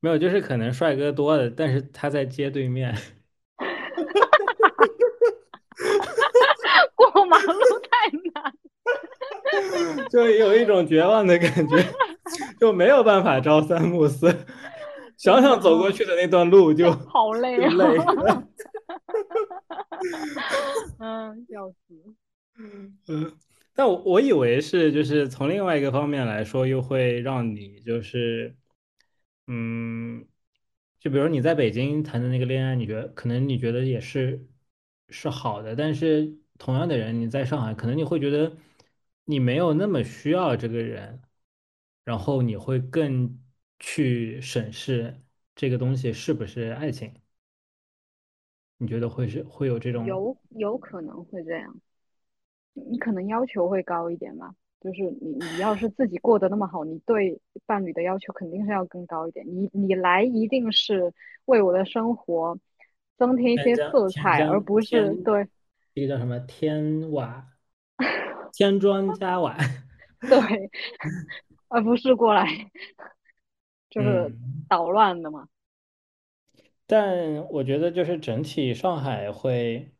[0.00, 2.94] 没有，就是可能帅哥多的，但是他在街对面，
[6.94, 8.54] 过马路太难。
[10.10, 11.76] 就有一种绝望的感觉，
[12.60, 14.28] 就没有办法朝三暮四，
[15.16, 17.68] 想想走过去的那段路就好累啊！
[17.70, 17.98] 累。
[20.98, 21.76] 嗯，笑死。
[22.58, 22.98] 嗯，
[23.74, 28.56] 但我我以为是，就是从另外一个方面来说，又会让你就是，
[29.48, 30.26] 嗯，
[31.00, 34.46] 就比如你在北京谈的那个恋爱，你觉得可能你觉得也是
[35.08, 38.56] 是好的，但是同样的人你在上海，可能你会觉得
[39.24, 41.20] 你没有那么需要这个人，
[42.04, 43.40] 然后你会更
[43.80, 45.20] 去审视
[45.56, 47.12] 这个东西是不是爱情，
[48.78, 50.06] 你觉得会是会有这种？
[50.06, 51.80] 有有可能会这样，
[52.74, 54.54] 你可能要求会高一点嘛。
[54.80, 59.46] 就是你你要是自己过得那么好，你对伴侣的要求肯定是要更高一点。
[59.48, 61.14] 你你来一定是
[61.46, 62.58] 为我的生活
[63.16, 65.48] 增添一些色彩，而不是，对
[65.94, 67.48] 这个叫什么天瓦
[68.52, 69.56] 天砖加瓦？
[70.20, 70.70] 对，
[71.68, 72.46] 而不是过来
[73.88, 75.48] 就是嗯，捣乱的嘛。
[76.86, 79.93] 但我觉得就是整体上海会，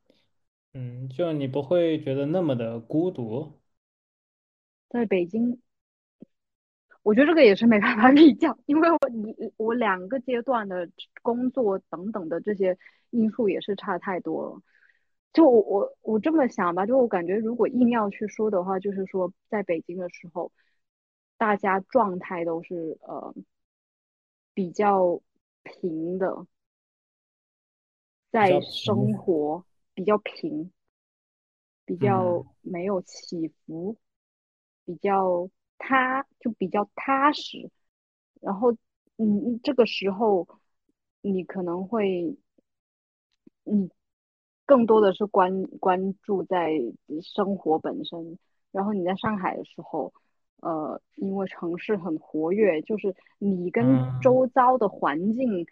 [0.74, 3.52] 嗯，就你不会觉得那么的孤独。
[4.90, 5.60] 在北京
[7.02, 10.88] 我觉得这个也是没办法比较，因为我你我两个阶段的
[11.22, 12.76] 工作等等的这些
[13.10, 14.62] 因素也是差太多了。
[15.32, 20.50] 就我我我这么想吧，就我感觉如果硬要去说的话，就是说在北京的时候，
[21.36, 23.34] 大家状态都是呃
[24.54, 25.20] 比较
[25.62, 26.46] 平的，
[28.30, 29.64] 在生，活
[29.94, 30.70] 比较平，
[31.84, 33.96] 比较嗯没有起伏，
[34.84, 37.70] 比较踏就比较踏实。
[38.40, 38.72] 然后，
[39.16, 40.46] 嗯，这个时候
[41.22, 42.36] 你可能会，
[43.64, 43.90] 你
[44.66, 46.72] 更多的是关关注在
[47.22, 48.38] 生活本身。
[48.72, 50.12] 然后你在上海的时候，
[50.56, 55.64] 呃，因为城市很活跃，就是你跟嗯周遭的环境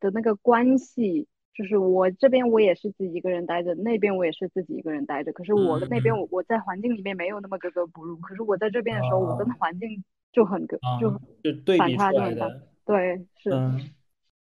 [0.00, 5.32] 的那个关系，就是我这边我也是自己一个人待着，那边我也是自己一个人待着。
[5.32, 11.10] 可是我那边我我在环境里面没有那么格格不入，可是我在这边的时候，我跟啊环境就很格啊，就
[11.42, 12.48] 就对反比出差就很大。
[12.86, 13.90] 对，是嗯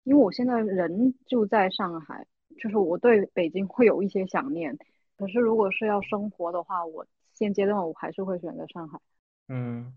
[0.04, 2.26] 因为我现在人就在上海，
[2.58, 4.78] 就是我对北京会有一些想念。
[5.18, 9.00] 可是如果是要生活的话，我现阶段我还是会选择上海。
[9.50, 9.94] 嗯，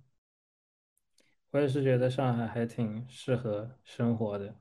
[1.51, 4.55] 我也是觉得上海还挺适合生活的。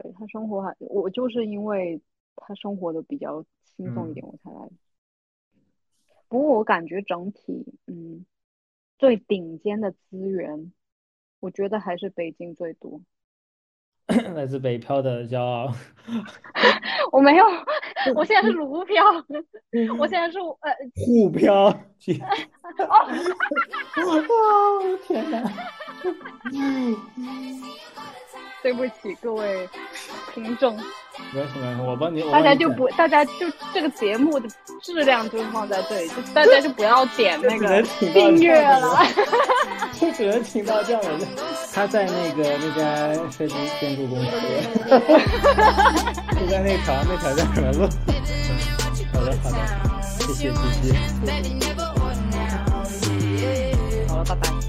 [0.00, 2.00] 对，他生活还，我就是因为
[2.36, 4.70] 他生活的比较轻松一嗯，点，我才来。
[6.28, 8.24] 不过我感觉整体，嗯，
[8.98, 10.72] 最顶尖的资源，
[11.40, 13.02] 我觉得还是北京最多。
[14.34, 15.72] 来自北漂的骄傲。
[17.12, 17.44] 我没有，
[18.14, 19.04] 我现在是卢漂，
[19.98, 22.18] 我现在是呃沪漂，天，
[22.78, 23.06] 哦，
[23.98, 25.42] 哦天哪！
[28.62, 29.68] 对不起各位
[30.32, 30.76] 听众，
[31.32, 32.22] 没什么，没事，我帮你。
[32.30, 33.32] 大家就不，大家就
[33.72, 34.48] 这个节目的
[34.82, 37.82] 质量就放在这里，就大家就不要点那个
[38.12, 38.98] 订阅了，
[40.00, 41.26] 就只能听到这样的。
[41.72, 44.30] 他在那个那家设计建筑公司，
[46.38, 47.88] 就在那条那条叫什么路？
[49.12, 49.56] 好的好的，
[50.02, 50.54] 谢谢谢
[50.88, 50.94] 谢。
[54.08, 54.61] 好了，拜拜。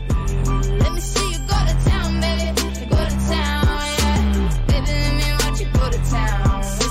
[5.92, 6.83] to town.